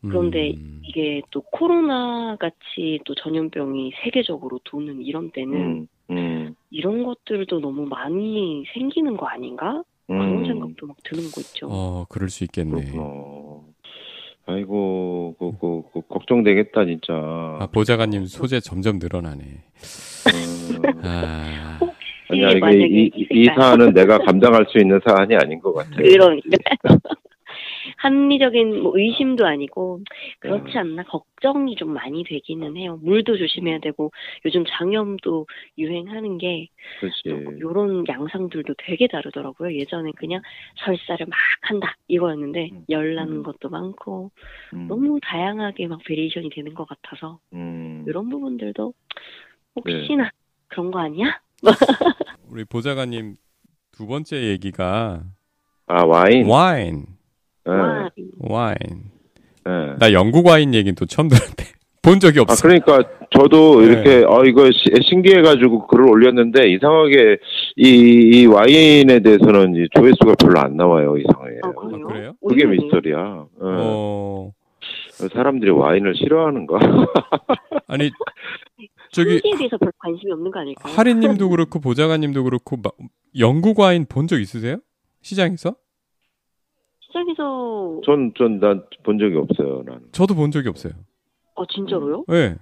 그런데 0.00 0.54
이게 0.82 1.20
또 1.30 1.42
코로나 1.42 2.36
같이 2.36 3.00
또 3.04 3.14
전염병이 3.14 3.92
세계적으로 4.02 4.60
도는 4.64 5.02
이런 5.02 5.30
때는 5.30 5.86
음. 6.10 6.54
이런 6.70 7.04
것들도 7.04 7.60
너무 7.60 7.84
많이 7.84 8.64
생기는 8.72 9.16
거 9.18 9.26
아닌가? 9.26 9.82
그런 10.06 10.38
음. 10.38 10.46
생각도 10.46 10.86
막 10.86 10.96
드는 11.02 11.30
거 11.30 11.40
있죠. 11.40 11.66
어, 11.70 12.04
그럴 12.10 12.28
수 12.28 12.44
있겠네. 12.44 12.70
그렇구나. 12.72 13.02
아이고, 14.46 15.36
그, 15.38 15.52
그, 15.60 15.82
그, 15.92 16.00
걱정되겠다, 16.08 16.84
진짜. 16.84 17.12
아, 17.14 17.68
보좌관님 17.72 18.26
소재 18.26 18.60
점점 18.60 18.98
늘어나네. 18.98 19.42
음. 19.42 20.82
아. 21.02 21.78
아니야, 22.28 22.50
이게 22.50 22.86
이, 22.86 23.10
이, 23.14 23.26
이 23.30 23.46
사안은 23.46 23.94
내가 23.94 24.18
감당할 24.18 24.66
수 24.68 24.78
있는 24.78 25.00
사안이 25.06 25.34
아닌 25.36 25.60
것 25.60 25.72
같아요. 25.74 25.96
그러니까. 25.96 26.56
합리적인 27.96 28.82
뭐 28.82 28.92
의심도 28.94 29.46
아니고 29.46 30.00
그렇지 30.40 30.76
음. 30.76 30.78
않나 30.78 31.02
걱정이 31.04 31.76
좀 31.76 31.92
많이 31.92 32.24
되기는 32.24 32.76
해요. 32.76 32.98
물도 33.02 33.36
조심해야 33.36 33.78
되고 33.78 34.10
요즘 34.44 34.64
장염도 34.66 35.46
유행하는 35.78 36.38
게 36.38 36.68
이런 37.56 38.04
양상들도 38.08 38.74
되게 38.78 39.06
다르더라고요. 39.06 39.74
예전에 39.74 40.12
그냥 40.16 40.42
설사를 40.84 41.26
막 41.26 41.36
한다 41.62 41.96
이거였는데 42.08 42.70
음. 42.72 42.84
열 42.90 43.14
나는 43.14 43.38
음. 43.38 43.42
것도 43.42 43.68
많고 43.68 44.30
음. 44.74 44.88
너무 44.88 45.18
다양하게 45.22 45.86
막 45.88 46.00
variation이 46.04 46.50
되는 46.50 46.74
것 46.74 46.86
같아서 46.88 47.38
음. 47.52 48.04
이런 48.06 48.28
부분들도 48.28 48.92
혹시나 49.76 50.24
네. 50.24 50.30
그런 50.68 50.90
거 50.90 51.00
아니야? 51.00 51.40
우리 52.48 52.64
보좌관님 52.64 53.36
두 53.92 54.06
번째 54.06 54.48
얘기가 54.50 55.22
아 55.86 56.04
와인 56.04 56.46
와인 56.46 57.06
네. 57.66 58.24
와인. 58.38 58.78
네. 59.64 59.96
나 59.98 60.12
영국 60.12 60.46
와인 60.46 60.74
얘기는 60.74 60.94
또 60.94 61.06
처음 61.06 61.28
들었는데 61.28 61.64
본 62.02 62.20
적이 62.20 62.40
없어. 62.40 62.52
아, 62.52 62.56
그러니까 62.62 63.08
저도 63.30 63.80
네. 63.80 63.86
이렇게 63.86 64.24
어 64.28 64.44
이거 64.44 64.70
시, 64.70 64.90
신기해가지고 65.08 65.86
글을 65.86 66.08
올렸는데 66.08 66.68
이상하게 66.68 67.38
이, 67.76 67.88
이 67.88 68.46
와인에 68.46 69.20
대해서는 69.20 69.74
이 69.76 69.86
조회수가 69.94 70.34
별로 70.38 70.60
안 70.60 70.76
나와요 70.76 71.16
이상하게. 71.16 71.60
아, 71.62 71.72
그래요? 71.72 72.06
아, 72.06 72.12
그래요? 72.12 72.32
그게 72.46 72.66
미스터리야. 72.66 73.16
네. 73.16 73.58
어... 73.60 74.50
사람들이 75.32 75.70
와인을 75.70 76.14
싫어하는가? 76.16 76.78
아니 77.86 78.10
저기 79.12 79.36
에 79.36 79.40
대해서 79.56 79.78
별 79.78 79.92
관심이 79.98 80.32
없는 80.32 80.50
거 80.50 80.58
아닐까요? 80.60 80.92
하리님도 80.92 81.48
그렇고 81.50 81.80
보좌관님도 81.80 82.44
그렇고 82.44 82.76
영국 83.38 83.78
와인 83.78 84.04
본 84.08 84.26
적 84.26 84.40
있으세요? 84.40 84.78
시장에서? 85.22 85.76
시장에서 87.24 88.00
전, 88.04 88.32
전, 88.36 88.58
난 88.58 88.82
본 89.04 89.18
적이 89.18 89.36
없어요, 89.36 89.82
나는. 89.86 90.00
저도 90.12 90.34
본 90.34 90.50
적이 90.50 90.68
없어요. 90.70 90.92
어, 91.54 91.64
진짜로요? 91.66 92.24
네. 92.28 92.56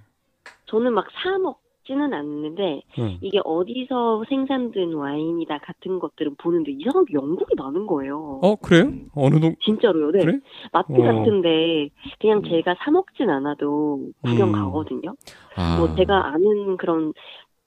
저는 0.65 0.93
막 0.93 1.05
사 1.23 1.37
먹지는 1.39 2.13
않는데, 2.13 2.81
네. 2.97 3.17
이게 3.21 3.39
어디서 3.43 4.23
생산된 4.29 4.93
와인이다 4.93 5.57
같은 5.59 5.99
것들은 5.99 6.35
보는데, 6.37 6.71
이상하게 6.71 7.13
영국이 7.13 7.55
많은 7.57 7.87
거예요. 7.87 8.39
어, 8.43 8.55
그래요? 8.57 8.91
어느 9.15 9.39
동, 9.39 9.55
진짜로요, 9.65 10.11
네. 10.11 10.19
그래? 10.19 10.39
마트 10.71 10.91
어. 10.93 11.01
같은데, 11.01 11.89
그냥 12.19 12.39
음. 12.39 12.43
제가 12.43 12.75
사 12.79 12.91
먹진 12.91 13.29
않아도 13.29 14.09
구경 14.23 14.49
음. 14.49 14.53
가거든요. 14.53 15.15
아. 15.55 15.77
뭐 15.79 15.95
제가 15.95 16.27
아는 16.33 16.77
그런 16.77 17.13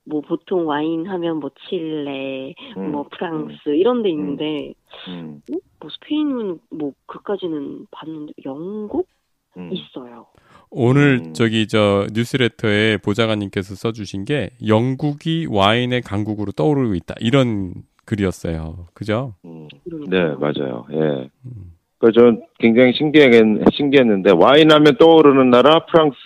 뭐 0.07 0.21
보통 0.21 0.67
와인 0.69 1.07
하면 1.07 1.41
뭐 1.41 1.51
칠레, 1.69 2.55
음, 2.77 2.93
뭐 2.93 3.07
프랑스 3.11 3.69
음, 3.69 3.75
이런 3.75 4.03
데 4.03 4.11
있는데 4.11 4.73
음, 5.09 5.43
어? 5.53 5.57
뭐 5.81 5.91
스페인은 5.91 6.61
뭐 6.71 6.93
그까지는 7.07 7.87
봤는데 7.91 8.33
영국 8.45 9.09
음. 9.57 9.71
있어요. 9.73 10.27
오늘 10.71 11.23
음. 11.27 11.35
저기 11.35 11.67
저 11.67 12.07
뉴스레터에 12.13 12.99
보좌관님께서 12.99 13.75
써주신 13.75 14.25
게 14.25 14.51
영국이 14.67 15.47
와인의 15.51 16.03
강국으로 16.03 16.53
떠오르고 16.53 16.95
있다 16.95 17.15
이런 17.21 17.75
글이었어요. 18.05 18.87
그죠? 18.95 19.35
음. 19.45 19.67
네 20.09 20.35
맞아요. 20.37 20.87
예. 20.93 21.29
그전 21.99 22.43
굉장히 22.59 22.93
신기했, 22.93 23.33
신기했는데 23.73 24.33
와인 24.33 24.71
하면 24.71 24.97
떠오르는 24.97 25.51
나라 25.51 25.87
프랑스 25.87 26.17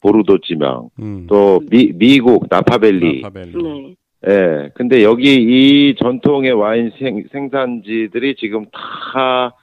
보르도 0.00 0.38
지방 0.38 0.88
음. 1.00 1.26
또 1.28 1.60
미, 1.70 1.92
미국 1.94 2.46
나파밸리. 2.48 3.22
나파밸리. 3.22 3.96
네. 4.22 4.32
예. 4.32 4.70
근데 4.74 5.04
여기 5.04 5.34
이 5.34 5.94
전통의 5.96 6.52
와인 6.52 6.90
생, 6.98 7.22
생산지들이 7.30 8.34
지금 8.36 8.66
다 8.72 9.54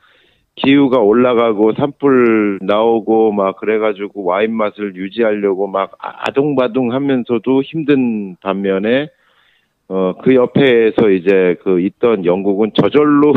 기후가 0.55 0.99
올라가고 0.99 1.73
산불 1.73 2.59
나오고 2.61 3.33
막 3.33 3.57
그래가지고 3.57 4.23
와인 4.23 4.55
맛을 4.55 4.95
유지하려고 4.95 5.67
막 5.67 5.97
아둥바둥 5.99 6.93
하면서도 6.93 7.61
힘든 7.63 8.37
반면에 8.41 9.09
어 9.87 10.13
그 10.23 10.33
옆에서 10.33 11.09
이제 11.11 11.57
그 11.63 11.79
있던 11.79 12.25
영국은 12.25 12.71
저절로 12.73 13.33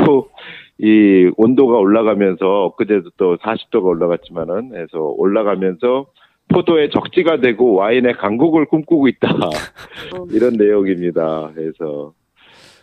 이 0.78 1.30
온도가 1.36 1.78
올라가면서 1.78 2.66
엊그제도 2.66 3.10
또 3.16 3.36
40도가 3.36 3.84
올라갔지만은 3.84 4.76
해서 4.76 5.14
올라가면서 5.16 6.06
포도의 6.48 6.90
적지가 6.90 7.40
되고 7.40 7.74
와인의 7.74 8.14
강국을 8.14 8.66
꿈꾸고 8.66 9.08
있다 9.08 9.28
이런 10.32 10.54
내용입니다. 10.54 11.50
그래서 11.54 12.12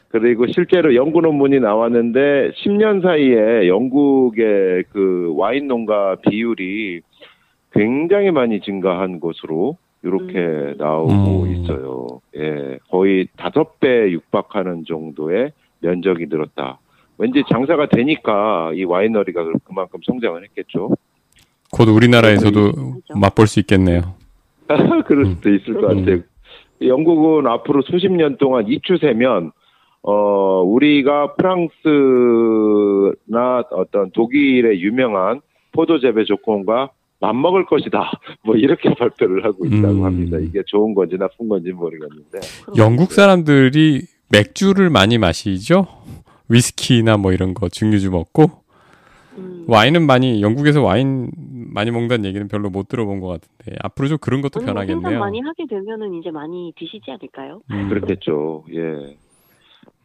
그리고 0.09 0.45
실제로 0.47 0.93
연구 0.95 1.21
논문이 1.21 1.59
나왔는데 1.59 2.51
10년 2.51 3.01
사이에 3.01 3.67
영국의 3.67 4.83
그 4.91 5.33
와인 5.35 5.67
농가 5.67 6.15
비율이 6.15 7.01
굉장히 7.73 8.31
많이 8.31 8.61
증가한 8.61 9.19
것으로 9.19 9.77
이렇게 10.03 10.37
음. 10.37 10.75
나오고 10.77 11.43
음. 11.43 11.51
있어요. 11.51 12.07
예, 12.37 12.77
거의 12.89 13.27
다섯 13.35 13.79
배 13.79 14.11
육박하는 14.11 14.85
정도의 14.87 15.51
면적이 15.79 16.27
늘었다. 16.29 16.79
왠지 17.17 17.43
장사가 17.49 17.87
되니까 17.89 18.71
이 18.73 18.83
와이너리가 18.83 19.45
그만큼 19.63 19.99
성장을 20.05 20.43
했겠죠. 20.43 20.89
곧 21.71 21.89
우리나라에서도 21.89 22.71
맛볼 23.15 23.47
수 23.47 23.59
있겠네요. 23.61 24.15
그럴 25.05 25.25
수도 25.27 25.53
있을 25.53 25.73
것 25.75 25.87
같아요. 25.87 26.19
영국은 26.81 27.47
앞으로 27.47 27.81
수십 27.83 28.11
년 28.11 28.37
동안 28.37 28.65
이 28.67 28.79
추세면 28.81 29.51
어 30.03 30.61
우리가 30.61 31.33
프랑스나 31.33 31.63
어떤 33.71 34.11
독일의 34.11 34.81
유명한 34.81 35.41
포도 35.71 35.99
재배 35.99 36.25
조건과 36.25 36.91
맞먹을 37.19 37.65
것이다. 37.65 38.11
뭐 38.43 38.55
이렇게 38.55 38.93
발표를 38.93 39.43
하고 39.45 39.65
있다고 39.65 39.93
음. 39.93 40.03
합니다. 40.03 40.37
이게 40.37 40.61
좋은 40.65 40.93
건지 40.93 41.17
나쁜 41.17 41.47
건지 41.47 41.71
모르겠는데. 41.71 42.39
영국 42.77 43.11
사람들이 43.13 44.01
맥주를 44.29 44.89
많이 44.89 45.17
마시죠? 45.17 45.87
위스키나 46.49 47.17
뭐 47.17 47.31
이런 47.33 47.53
거 47.53 47.69
증류주 47.69 48.11
먹고 48.11 48.49
음. 49.37 49.65
와인은 49.67 50.05
많이 50.05 50.41
영국에서 50.41 50.81
와인 50.81 51.29
많이 51.73 51.91
먹는다는 51.91 52.25
얘기는 52.25 52.47
별로 52.47 52.69
못 52.69 52.87
들어본 52.87 53.19
것 53.19 53.27
같은데 53.27 53.77
앞으로 53.81 54.07
좀 54.07 54.17
그런 54.19 54.41
것도 54.41 54.61
변하겠네요. 54.61 55.01
생산 55.01 55.19
많이 55.19 55.41
하게 55.41 55.65
되면은 55.67 56.13
이제 56.15 56.31
많이 56.31 56.73
드시지 56.77 57.11
않을까요? 57.11 57.61
음. 57.71 57.89
그렇겠죠. 57.89 58.63
예. 58.73 59.17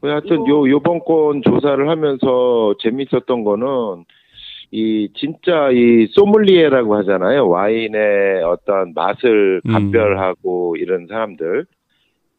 하여튼 0.02 0.48
요 0.48 0.68
요번 0.68 1.00
건 1.00 1.42
조사를 1.42 1.88
하면서 1.88 2.74
재밌었던 2.80 3.44
거는 3.44 4.04
이 4.72 5.10
진짜 5.14 5.70
이 5.70 6.06
소믈리에라고 6.12 6.96
하잖아요. 6.96 7.48
와인의 7.48 8.42
어떤 8.44 8.94
맛을 8.94 9.60
음. 9.66 9.72
감별하고 9.72 10.72
음. 10.72 10.76
이런 10.76 11.06
사람들 11.06 11.66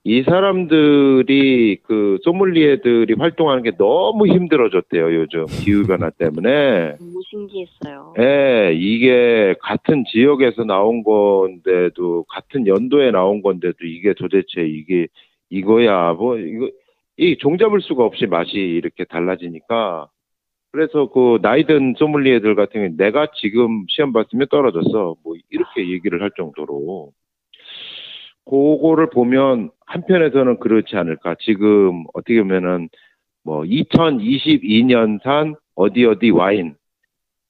이 0.04 0.24
사람들이 0.24 1.78
그 1.84 2.18
소믈리에들이 2.24 3.14
활동하는 3.14 3.62
게 3.62 3.72
너무 3.78 4.26
힘들어졌대요 4.26 5.14
요즘 5.14 5.46
기후 5.46 5.86
변화 5.86 6.10
때문에. 6.10 6.98
너무 6.98 7.22
신기했어요. 7.30 8.16
예, 8.20 8.74
이게 8.74 9.54
같은 9.62 10.04
지역에서 10.12 10.64
나온 10.64 11.04
건데도 11.04 12.26
같은 12.30 12.66
연도에 12.66 13.12
나온 13.12 13.44
건데도 13.44 13.86
이게 13.86 14.14
도대체 14.16 14.62
이게 14.66 15.08
이거야 15.52 16.14
뭐 16.14 16.38
이거 16.38 16.70
이 17.18 17.38
종잡을 17.38 17.82
수가 17.82 18.04
없이 18.04 18.26
맛이 18.26 18.58
이렇게 18.58 19.04
달라지니까 19.04 20.08
그래서 20.72 21.10
그 21.12 21.38
나이든 21.44 21.96
소믈리에들 22.00 22.56
같은 22.56 22.74
경우에 22.74 22.90
내가 22.98 23.28
지금 23.36 23.86
시험 23.88 24.14
봤으면 24.14 24.48
떨어졌어 24.50 25.16
뭐 25.24 25.36
이렇게 25.52 25.90
얘기를 25.92 26.24
할 26.24 26.32
정도로. 26.36 27.12
그거를 28.46 29.10
보면 29.10 29.72
한편에서는 29.86 30.60
그렇지 30.60 30.96
않을까. 30.96 31.36
지금 31.40 32.06
어떻게 32.14 32.42
보면은 32.42 32.90
뭐 33.44 33.62
2022년산 33.64 35.56
어디 35.76 36.06
어디 36.06 36.30
와인 36.30 36.76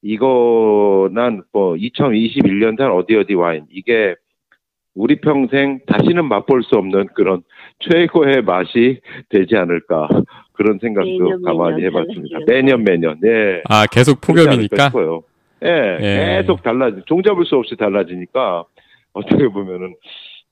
이거 0.02 1.10
난 1.14 1.44
뭐 1.54 1.74
2021년산 1.76 2.96
어디 2.96 3.16
어디 3.16 3.34
와인 3.34 3.66
이게 3.72 4.16
우리 4.94 5.22
평생 5.22 5.80
다시는 5.88 6.26
맛볼 6.26 6.64
수 6.64 6.76
없는 6.76 7.08
그런 7.14 7.44
최고의 7.80 8.42
맛이 8.44 9.00
되지 9.30 9.56
않을까 9.56 10.10
그런 10.54 10.80
생각도 10.80 11.10
매년, 11.10 11.42
가만히 11.42 11.82
매년 11.84 12.02
해봤습니다. 12.02 12.40
매년 12.48 12.84
매년 12.84 13.20
네. 13.22 13.62
아 13.70 13.86
계속 13.86 14.20
폭염이니까. 14.22 14.92
예, 15.64 15.98
예, 16.02 16.38
계속 16.42 16.64
달라지 16.64 17.02
종잡을 17.06 17.46
수 17.46 17.56
없이 17.56 17.76
달라지니까 17.76 18.66
어떻게 19.14 19.48
보면은 19.48 19.94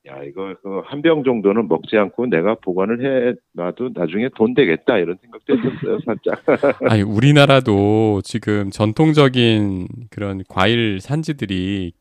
야 0.08 0.22
이거 0.24 0.54
한 0.84 1.02
병 1.02 1.24
정도는 1.24 1.68
먹지 1.68 1.96
않고 1.98 2.26
내가 2.26 2.54
보관을 2.54 3.36
해놔도 3.54 3.90
나중에 3.94 4.30
돈 4.34 4.54
되겠다 4.54 4.96
이런 4.96 5.16
생각도 5.20 5.56
했었어요 5.58 5.98
살짝. 6.06 6.42
아니 6.90 7.02
우리나라도 7.02 8.20
지금 8.24 8.70
전통적인 8.70 9.88
그런 10.10 10.42
과일 10.48 11.00
산지들이 11.00 11.92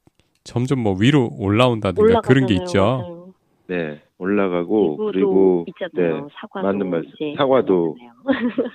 점점 0.45 0.79
뭐 0.79 0.95
위로 0.97 1.29
올라온다든가 1.37 2.21
그런 2.21 2.45
게 2.45 2.53
있죠. 2.55 2.79
맞아요. 2.79 3.33
네 3.67 4.01
올라가고 4.17 4.97
그리고 4.97 5.65
있잖아요. 5.67 6.15
네 6.21 6.27
사과도 6.39 6.67
맞는 6.67 6.89
말씀. 6.89 7.11
사과도 7.35 7.97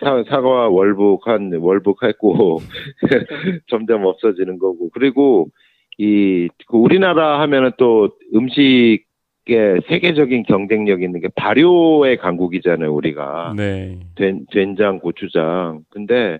사, 0.00 0.22
사과 0.28 0.68
월북한 0.68 1.50
월북했고 1.58 2.58
점점 3.68 4.04
없어지는 4.04 4.58
거고 4.58 4.90
그리고 4.92 5.48
이그 5.96 6.76
우리나라 6.76 7.40
하면은 7.40 7.70
또 7.78 8.10
음식 8.34 9.04
게 9.44 9.80
세계적인 9.88 10.44
경쟁력 10.44 11.02
있는 11.02 11.20
게 11.20 11.28
발효의 11.34 12.18
강국이잖아요, 12.18 12.92
우리가. 12.94 13.54
네. 13.56 13.98
된, 14.14 14.46
된장, 14.50 14.98
고추장. 15.00 15.84
근데 15.90 16.38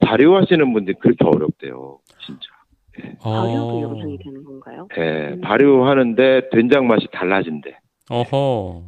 발효하시는 0.00 0.72
분들이 0.72 0.96
그렇게 0.98 1.24
어렵대요, 1.24 1.98
진짜. 2.24 2.48
네. 2.98 3.14
발효도 3.20 3.82
영상이 3.82 4.18
되는 4.18 4.42
건가요? 4.44 4.88
네, 4.96 5.34
음. 5.34 5.40
발효하는데 5.40 6.50
된장 6.50 6.86
맛이 6.86 7.06
달라진대. 7.12 7.76
어허. 8.10 8.82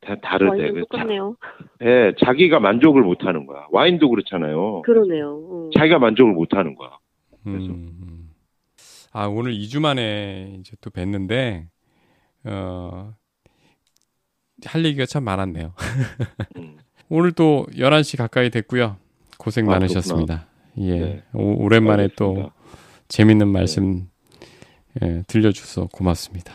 다 0.00 0.16
다르대. 0.20 0.70
그 0.72 0.80
똑같네요. 0.80 1.36
네, 1.80 2.12
자기가 2.24 2.60
만족을 2.60 3.02
못 3.02 3.24
하는 3.24 3.46
거야. 3.46 3.66
와인도 3.70 4.08
그렇잖아요. 4.08 4.82
그러네요. 4.82 5.38
음. 5.50 5.70
자기가 5.76 5.98
만족을 5.98 6.32
못 6.32 6.54
하는 6.54 6.74
거야. 6.74 6.90
그래서. 7.44 7.66
음. 7.66 8.30
아, 9.12 9.26
오늘 9.26 9.52
2주 9.52 9.80
만에 9.80 10.56
이제 10.58 10.76
또 10.80 10.90
뵀는데, 10.90 11.64
어, 12.44 13.14
할 14.64 14.84
얘기가 14.84 15.06
참 15.06 15.24
많았네요. 15.24 15.74
음. 16.56 16.78
오늘 17.08 17.32
또 17.32 17.66
11시 17.72 18.16
가까이 18.16 18.50
됐고요. 18.50 18.96
고생 19.38 19.66
아, 19.68 19.72
많으셨습니다. 19.72 20.46
그렇구나. 20.74 20.94
예. 20.96 21.00
네. 21.00 21.22
오, 21.34 21.68
랜만에 21.68 22.08
또 22.16 22.50
재밌는 23.08 23.46
네. 23.52 23.52
말씀 23.52 24.08
네. 24.94 25.08
예, 25.18 25.22
들려주셔서 25.26 25.88
고맙습니다. 25.92 26.52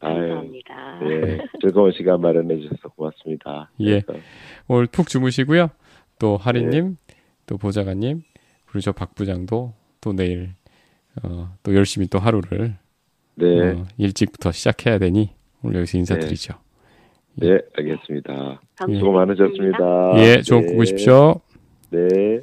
감사합니다. 0.00 1.00
예, 1.10 1.38
즐거운 1.60 1.92
시간 1.92 2.20
마련해 2.20 2.56
주셔서 2.58 2.88
고맙습니다. 2.96 3.70
예. 3.82 4.02
오늘 4.66 4.86
푹 4.86 5.08
주무시고요. 5.08 5.68
또 6.18 6.36
하리님, 6.38 6.96
네. 7.06 7.14
또 7.46 7.58
보좌관님, 7.58 8.22
그리고 8.66 8.80
저 8.80 8.92
박 8.92 9.14
부장도 9.14 9.74
또 10.00 10.12
내일 10.14 10.54
어, 11.22 11.54
또 11.62 11.74
열심히 11.74 12.06
또 12.06 12.18
하루를 12.18 12.76
네. 13.40 13.70
어, 13.70 13.86
일찍부터 13.98 14.52
시작해야 14.52 14.98
되니 14.98 15.30
오늘 15.62 15.76
여기서 15.78 15.98
인사드리죠. 15.98 16.54
네, 17.34 17.48
네 17.48 17.58
알겠습니다. 17.76 18.60
수고 18.78 19.12
많으셨습니다. 19.12 20.12
예, 20.16 20.42
좋은 20.42 20.60
네. 20.62 20.66
꿈 20.66 20.76
꾸십시오. 20.76 21.40
네. 21.90 22.40